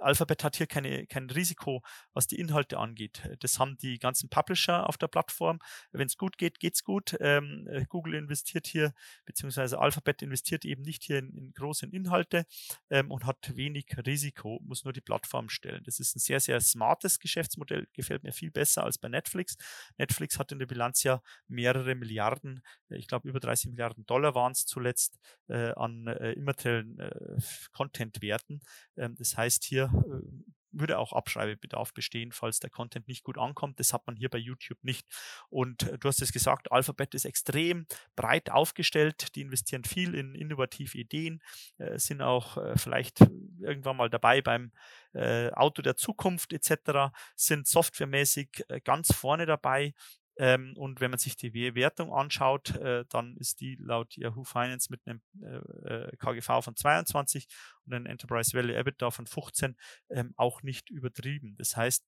Alphabet 0.00 0.44
hat 0.44 0.56
hier 0.56 0.66
keine, 0.66 1.06
kein 1.06 1.28
Risiko, 1.30 1.82
was 2.12 2.26
die 2.26 2.38
Inhalte 2.38 2.78
angeht. 2.78 3.22
Das 3.40 3.58
haben 3.58 3.76
die 3.78 3.98
ganzen 3.98 4.28
Publisher 4.28 4.88
auf 4.88 4.96
der 4.96 5.08
Plattform. 5.08 5.58
Wenn 5.92 6.06
es 6.06 6.16
gut 6.16 6.38
geht, 6.38 6.60
geht's 6.60 6.84
gut. 6.84 7.16
Ähm, 7.20 7.66
äh, 7.70 7.84
Google 7.88 8.14
investiert 8.14 8.66
hier, 8.66 8.92
beziehungsweise 9.24 9.78
Alphabet 9.78 10.22
investiert 10.22 10.64
eben 10.64 10.82
nicht 10.82 11.02
hier 11.04 11.18
in, 11.18 11.32
in 11.36 11.52
große 11.52 11.86
Inhalte 11.86 12.46
ähm, 12.90 13.10
und 13.10 13.26
hat 13.26 13.56
wenig 13.56 13.86
Risiko, 14.06 14.60
muss 14.64 14.84
nur 14.84 14.92
die 14.92 15.00
Plattform 15.00 15.48
stellen. 15.48 15.82
Das 15.84 16.00
ist 16.00 16.16
ein 16.16 16.20
sehr, 16.20 16.40
sehr 16.40 16.60
smartes 16.60 17.18
Geschäftsmodell, 17.18 17.88
gefällt 17.92 18.22
mir 18.22 18.32
viel 18.32 18.50
besser 18.50 18.84
als 18.84 18.98
bei 18.98 19.08
Netflix. 19.08 19.56
Netflix 19.98 20.38
hat 20.38 20.52
in 20.52 20.58
der 20.58 20.66
Bilanz 20.66 21.02
ja 21.02 21.22
mehrere 21.48 21.94
Milliarden, 21.94 22.62
äh, 22.90 22.96
ich 22.96 23.08
glaube 23.08 23.28
über 23.28 23.40
30 23.40 23.70
Milliarden 23.70 24.06
Dollar 24.06 24.34
waren 24.34 24.52
es 24.52 24.66
zuletzt, 24.66 25.18
äh, 25.48 25.72
an 25.74 26.06
äh, 26.06 26.32
immateriellen 26.32 26.98
äh, 26.98 27.40
Content-Werten. 27.72 28.60
Ähm, 28.96 29.16
das 29.16 29.36
heißt, 29.36 29.65
hier 29.66 29.84
äh, 29.84 30.46
würde 30.78 30.98
auch 30.98 31.12
Abschreibebedarf 31.12 31.92
bestehen, 31.94 32.32
falls 32.32 32.60
der 32.60 32.70
Content 32.70 33.08
nicht 33.08 33.24
gut 33.24 33.38
ankommt. 33.38 33.80
Das 33.80 33.92
hat 33.92 34.06
man 34.06 34.16
hier 34.16 34.28
bei 34.28 34.38
YouTube 34.38 34.82
nicht. 34.82 35.06
Und 35.48 35.84
äh, 35.84 35.98
du 35.98 36.08
hast 36.08 36.22
es 36.22 36.32
gesagt, 36.32 36.70
Alphabet 36.72 37.14
ist 37.14 37.24
extrem 37.24 37.86
breit 38.14 38.50
aufgestellt. 38.50 39.34
Die 39.34 39.40
investieren 39.40 39.84
viel 39.84 40.14
in 40.14 40.34
innovative 40.34 40.98
Ideen, 40.98 41.42
äh, 41.78 41.98
sind 41.98 42.22
auch 42.22 42.56
äh, 42.56 42.76
vielleicht 42.76 43.20
irgendwann 43.60 43.96
mal 43.96 44.10
dabei 44.10 44.42
beim 44.42 44.72
äh, 45.12 45.50
Auto 45.52 45.82
der 45.82 45.96
Zukunft 45.96 46.52
etc., 46.52 47.14
sind 47.34 47.66
softwaremäßig 47.66 48.64
äh, 48.68 48.80
ganz 48.80 49.14
vorne 49.14 49.46
dabei 49.46 49.94
ähm, 50.38 50.74
und 50.76 51.00
wenn 51.00 51.10
man 51.10 51.18
sich 51.18 51.36
die 51.36 51.54
Wertung 51.74 52.12
anschaut, 52.12 52.74
äh, 52.76 53.04
dann 53.08 53.36
ist 53.36 53.60
die 53.60 53.76
laut 53.76 54.16
Yahoo 54.16 54.44
Finance 54.44 54.88
mit 54.90 55.00
einem 55.06 55.22
äh, 55.42 56.06
äh 56.06 56.16
KGV 56.16 56.62
von 56.62 56.76
22 56.76 57.46
und 57.84 57.94
einem 57.94 58.06
Enterprise 58.06 58.56
Value 58.56 58.76
EBITDA 58.76 59.10
von 59.10 59.26
15 59.26 59.76
ähm, 60.10 60.34
auch 60.36 60.62
nicht 60.62 60.90
übertrieben. 60.90 61.56
Das 61.58 61.76
heißt, 61.76 62.04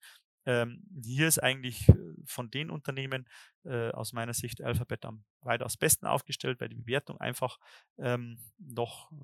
ähm, 0.48 0.82
hier 1.02 1.28
ist 1.28 1.42
eigentlich 1.42 1.88
äh, 1.88 1.94
von 2.24 2.50
den 2.50 2.70
Unternehmen 2.70 3.28
äh, 3.64 3.90
aus 3.90 4.14
meiner 4.14 4.32
Sicht 4.32 4.62
Alphabet 4.62 5.04
am 5.04 5.24
weitaus 5.40 5.76
besten 5.76 6.06
aufgestellt, 6.06 6.58
weil 6.60 6.70
die 6.70 6.76
Bewertung 6.76 7.20
einfach 7.20 7.58
ähm, 7.98 8.38
noch 8.58 9.12
äh, 9.12 9.16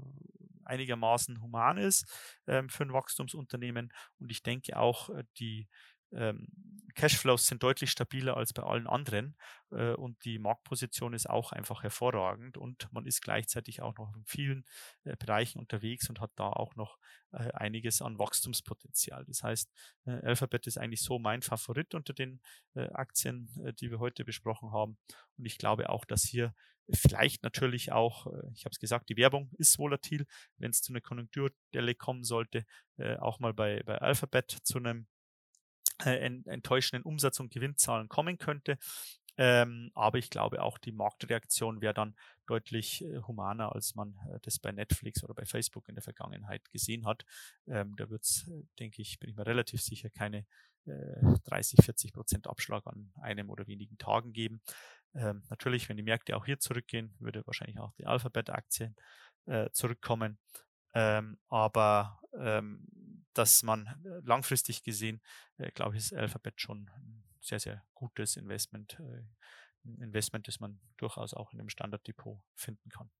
einigermaßen 0.64 1.40
human 1.40 1.78
ist 1.78 2.06
ähm, 2.46 2.68
für 2.68 2.84
ein 2.84 2.92
Wachstumsunternehmen. 2.92 3.92
Und 4.18 4.30
ich 4.30 4.42
denke 4.42 4.78
auch, 4.78 5.10
die 5.38 5.68
ähm, 6.14 6.48
Cashflows 6.94 7.46
sind 7.46 7.62
deutlich 7.62 7.90
stabiler 7.90 8.36
als 8.36 8.52
bei 8.52 8.62
allen 8.62 8.86
anderen 8.86 9.36
äh, 9.70 9.92
und 9.94 10.24
die 10.24 10.38
Marktposition 10.38 11.12
ist 11.12 11.28
auch 11.28 11.52
einfach 11.52 11.82
hervorragend 11.82 12.56
und 12.56 12.88
man 12.92 13.04
ist 13.04 13.20
gleichzeitig 13.20 13.82
auch 13.82 13.96
noch 13.96 14.14
in 14.14 14.24
vielen 14.24 14.64
äh, 15.04 15.16
Bereichen 15.16 15.58
unterwegs 15.58 16.08
und 16.08 16.20
hat 16.20 16.30
da 16.36 16.48
auch 16.48 16.76
noch 16.76 16.98
äh, 17.32 17.50
einiges 17.52 18.00
an 18.00 18.18
Wachstumspotenzial. 18.18 19.24
Das 19.26 19.42
heißt, 19.42 19.72
äh, 20.06 20.12
Alphabet 20.22 20.66
ist 20.66 20.78
eigentlich 20.78 21.02
so 21.02 21.18
mein 21.18 21.42
Favorit 21.42 21.94
unter 21.94 22.14
den 22.14 22.40
äh, 22.74 22.88
Aktien, 22.92 23.50
äh, 23.64 23.72
die 23.72 23.90
wir 23.90 23.98
heute 23.98 24.24
besprochen 24.24 24.72
haben 24.72 24.96
und 25.36 25.46
ich 25.46 25.58
glaube 25.58 25.90
auch, 25.90 26.04
dass 26.04 26.22
hier 26.22 26.54
vielleicht 26.92 27.42
natürlich 27.42 27.92
auch, 27.92 28.26
ich 28.52 28.66
habe 28.66 28.72
es 28.72 28.78
gesagt, 28.78 29.08
die 29.08 29.16
Werbung 29.16 29.50
ist 29.56 29.78
volatil, 29.78 30.26
wenn 30.58 30.70
es 30.70 30.82
zu 30.82 30.92
einer 30.92 31.00
Konjunkturdelle 31.00 31.94
kommen 31.94 32.24
sollte, 32.24 32.66
auch 33.20 33.40
mal 33.40 33.54
bei, 33.54 33.82
bei 33.84 33.96
Alphabet 33.96 34.50
zu 34.50 34.76
einem 34.76 35.06
enttäuschenden 35.98 37.04
Umsatz- 37.04 37.40
und 37.40 37.52
Gewinnzahlen 37.52 38.08
kommen 38.08 38.38
könnte. 38.38 38.78
Ähm, 39.36 39.90
aber 39.94 40.18
ich 40.18 40.30
glaube 40.30 40.62
auch, 40.62 40.78
die 40.78 40.92
Marktreaktion 40.92 41.80
wäre 41.80 41.94
dann 41.94 42.14
deutlich 42.46 43.02
äh, 43.04 43.18
humaner, 43.26 43.74
als 43.74 43.94
man 43.96 44.14
äh, 44.32 44.38
das 44.42 44.60
bei 44.60 44.70
Netflix 44.70 45.24
oder 45.24 45.34
bei 45.34 45.44
Facebook 45.44 45.88
in 45.88 45.96
der 45.96 46.02
Vergangenheit 46.02 46.70
gesehen 46.70 47.04
hat. 47.04 47.24
Ähm, 47.66 47.96
da 47.96 48.08
wird 48.10 48.22
es, 48.22 48.46
äh, 48.48 48.62
denke 48.78 49.02
ich, 49.02 49.18
bin 49.18 49.30
ich 49.30 49.36
mir 49.36 49.46
relativ 49.46 49.82
sicher, 49.82 50.10
keine 50.10 50.46
30, 50.86 51.82
40 51.82 52.12
Prozent 52.12 52.46
Abschlag 52.46 52.86
an 52.86 53.10
einem 53.22 53.48
oder 53.48 53.66
wenigen 53.66 53.96
Tagen 53.96 54.34
geben. 54.34 54.60
Ähm, 55.14 55.42
natürlich, 55.48 55.88
wenn 55.88 55.96
die 55.96 56.02
Märkte 56.02 56.36
auch 56.36 56.44
hier 56.44 56.58
zurückgehen, 56.58 57.14
würde 57.20 57.46
wahrscheinlich 57.46 57.78
auch 57.78 57.94
die 57.94 58.04
Alphabet-Aktien 58.04 58.94
äh, 59.46 59.70
zurückkommen. 59.70 60.38
Ähm, 60.92 61.38
aber 61.48 62.20
ähm, 62.38 62.86
dass 63.34 63.62
man 63.62 63.86
äh, 63.86 64.20
langfristig 64.24 64.82
gesehen, 64.82 65.20
äh, 65.58 65.70
glaube 65.72 65.96
ich, 65.96 66.04
ist 66.04 66.14
Alphabet 66.14 66.60
schon 66.60 66.88
ein 66.96 67.24
sehr, 67.40 67.60
sehr 67.60 67.84
gutes 67.94 68.36
Investment, 68.36 68.98
äh, 69.00 69.22
Investment, 70.02 70.48
das 70.48 70.60
man 70.60 70.80
durchaus 70.96 71.34
auch 71.34 71.52
in 71.52 71.60
einem 71.60 71.68
Standarddepot 71.68 72.40
finden 72.54 72.88
kann. 72.88 73.10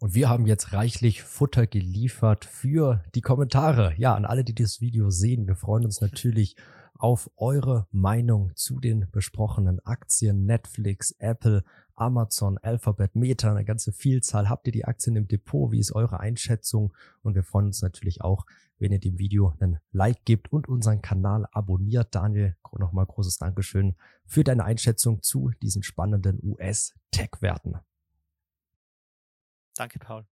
Und 0.00 0.14
wir 0.14 0.30
haben 0.30 0.46
jetzt 0.46 0.72
reichlich 0.72 1.22
Futter 1.22 1.66
geliefert 1.66 2.46
für 2.46 3.04
die 3.14 3.20
Kommentare. 3.20 3.92
Ja, 3.98 4.14
an 4.14 4.24
alle, 4.24 4.44
die 4.44 4.54
das 4.54 4.80
Video 4.80 5.10
sehen, 5.10 5.46
wir 5.46 5.56
freuen 5.56 5.84
uns 5.84 6.00
natürlich 6.00 6.56
auf 6.94 7.30
eure 7.36 7.86
Meinung 7.92 8.50
zu 8.56 8.80
den 8.80 9.10
besprochenen 9.10 9.78
Aktien, 9.84 10.46
Netflix, 10.46 11.10
Apple, 11.18 11.64
Amazon, 11.96 12.56
Alphabet, 12.56 13.14
Meta, 13.14 13.50
eine 13.50 13.66
ganze 13.66 13.92
Vielzahl. 13.92 14.48
Habt 14.48 14.66
ihr 14.66 14.72
die 14.72 14.86
Aktien 14.86 15.16
im 15.16 15.28
Depot? 15.28 15.70
Wie 15.70 15.80
ist 15.80 15.92
eure 15.92 16.18
Einschätzung? 16.18 16.94
Und 17.20 17.34
wir 17.34 17.44
freuen 17.44 17.66
uns 17.66 17.82
natürlich 17.82 18.22
auch, 18.22 18.46
wenn 18.78 18.92
ihr 18.92 19.00
dem 19.00 19.18
Video 19.18 19.52
einen 19.60 19.80
Like 19.92 20.24
gebt 20.24 20.50
und 20.50 20.66
unseren 20.66 21.02
Kanal 21.02 21.46
abonniert. 21.52 22.14
Daniel, 22.14 22.56
nochmal 22.78 23.04
großes 23.04 23.36
Dankeschön 23.36 23.96
für 24.24 24.44
deine 24.44 24.64
Einschätzung 24.64 25.22
zu 25.22 25.50
diesen 25.60 25.82
spannenden 25.82 26.38
US-Tech-Werten. 26.42 27.80
Danke, 29.76 29.98
Paul. 29.98 30.29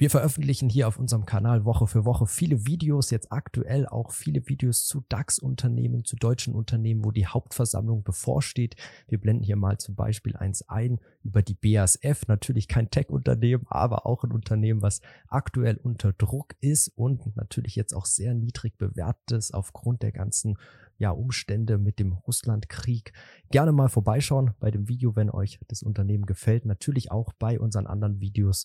Wir 0.00 0.08
veröffentlichen 0.08 0.70
hier 0.70 0.88
auf 0.88 0.98
unserem 0.98 1.26
Kanal 1.26 1.66
Woche 1.66 1.86
für 1.86 2.06
Woche 2.06 2.24
viele 2.24 2.66
Videos, 2.66 3.10
jetzt 3.10 3.30
aktuell 3.30 3.86
auch 3.86 4.12
viele 4.12 4.48
Videos 4.48 4.86
zu 4.86 5.04
DAX-Unternehmen, 5.10 6.06
zu 6.06 6.16
deutschen 6.16 6.54
Unternehmen, 6.54 7.04
wo 7.04 7.10
die 7.10 7.26
Hauptversammlung 7.26 8.02
bevorsteht. 8.02 8.76
Wir 9.08 9.20
blenden 9.20 9.44
hier 9.44 9.56
mal 9.56 9.76
zum 9.76 9.96
Beispiel 9.96 10.38
eins 10.38 10.66
ein 10.70 11.00
über 11.22 11.42
die 11.42 11.52
BASF, 11.52 12.26
natürlich 12.28 12.66
kein 12.66 12.88
Tech-Unternehmen, 12.88 13.66
aber 13.68 14.06
auch 14.06 14.24
ein 14.24 14.32
Unternehmen, 14.32 14.80
was 14.80 15.02
aktuell 15.28 15.76
unter 15.76 16.14
Druck 16.14 16.54
ist 16.60 16.88
und 16.96 17.36
natürlich 17.36 17.76
jetzt 17.76 17.92
auch 17.92 18.06
sehr 18.06 18.32
niedrig 18.32 18.78
bewertet 18.78 19.36
ist 19.36 19.52
aufgrund 19.52 20.02
der 20.02 20.12
ganzen 20.12 20.56
ja, 20.96 21.10
Umstände 21.10 21.76
mit 21.76 21.98
dem 21.98 22.12
Russlandkrieg. 22.12 23.12
Gerne 23.50 23.72
mal 23.72 23.90
vorbeischauen 23.90 24.52
bei 24.60 24.70
dem 24.70 24.88
Video, 24.88 25.14
wenn 25.14 25.28
euch 25.28 25.60
das 25.68 25.82
Unternehmen 25.82 26.24
gefällt. 26.24 26.64
Natürlich 26.64 27.10
auch 27.10 27.34
bei 27.34 27.60
unseren 27.60 27.86
anderen 27.86 28.20
Videos 28.20 28.64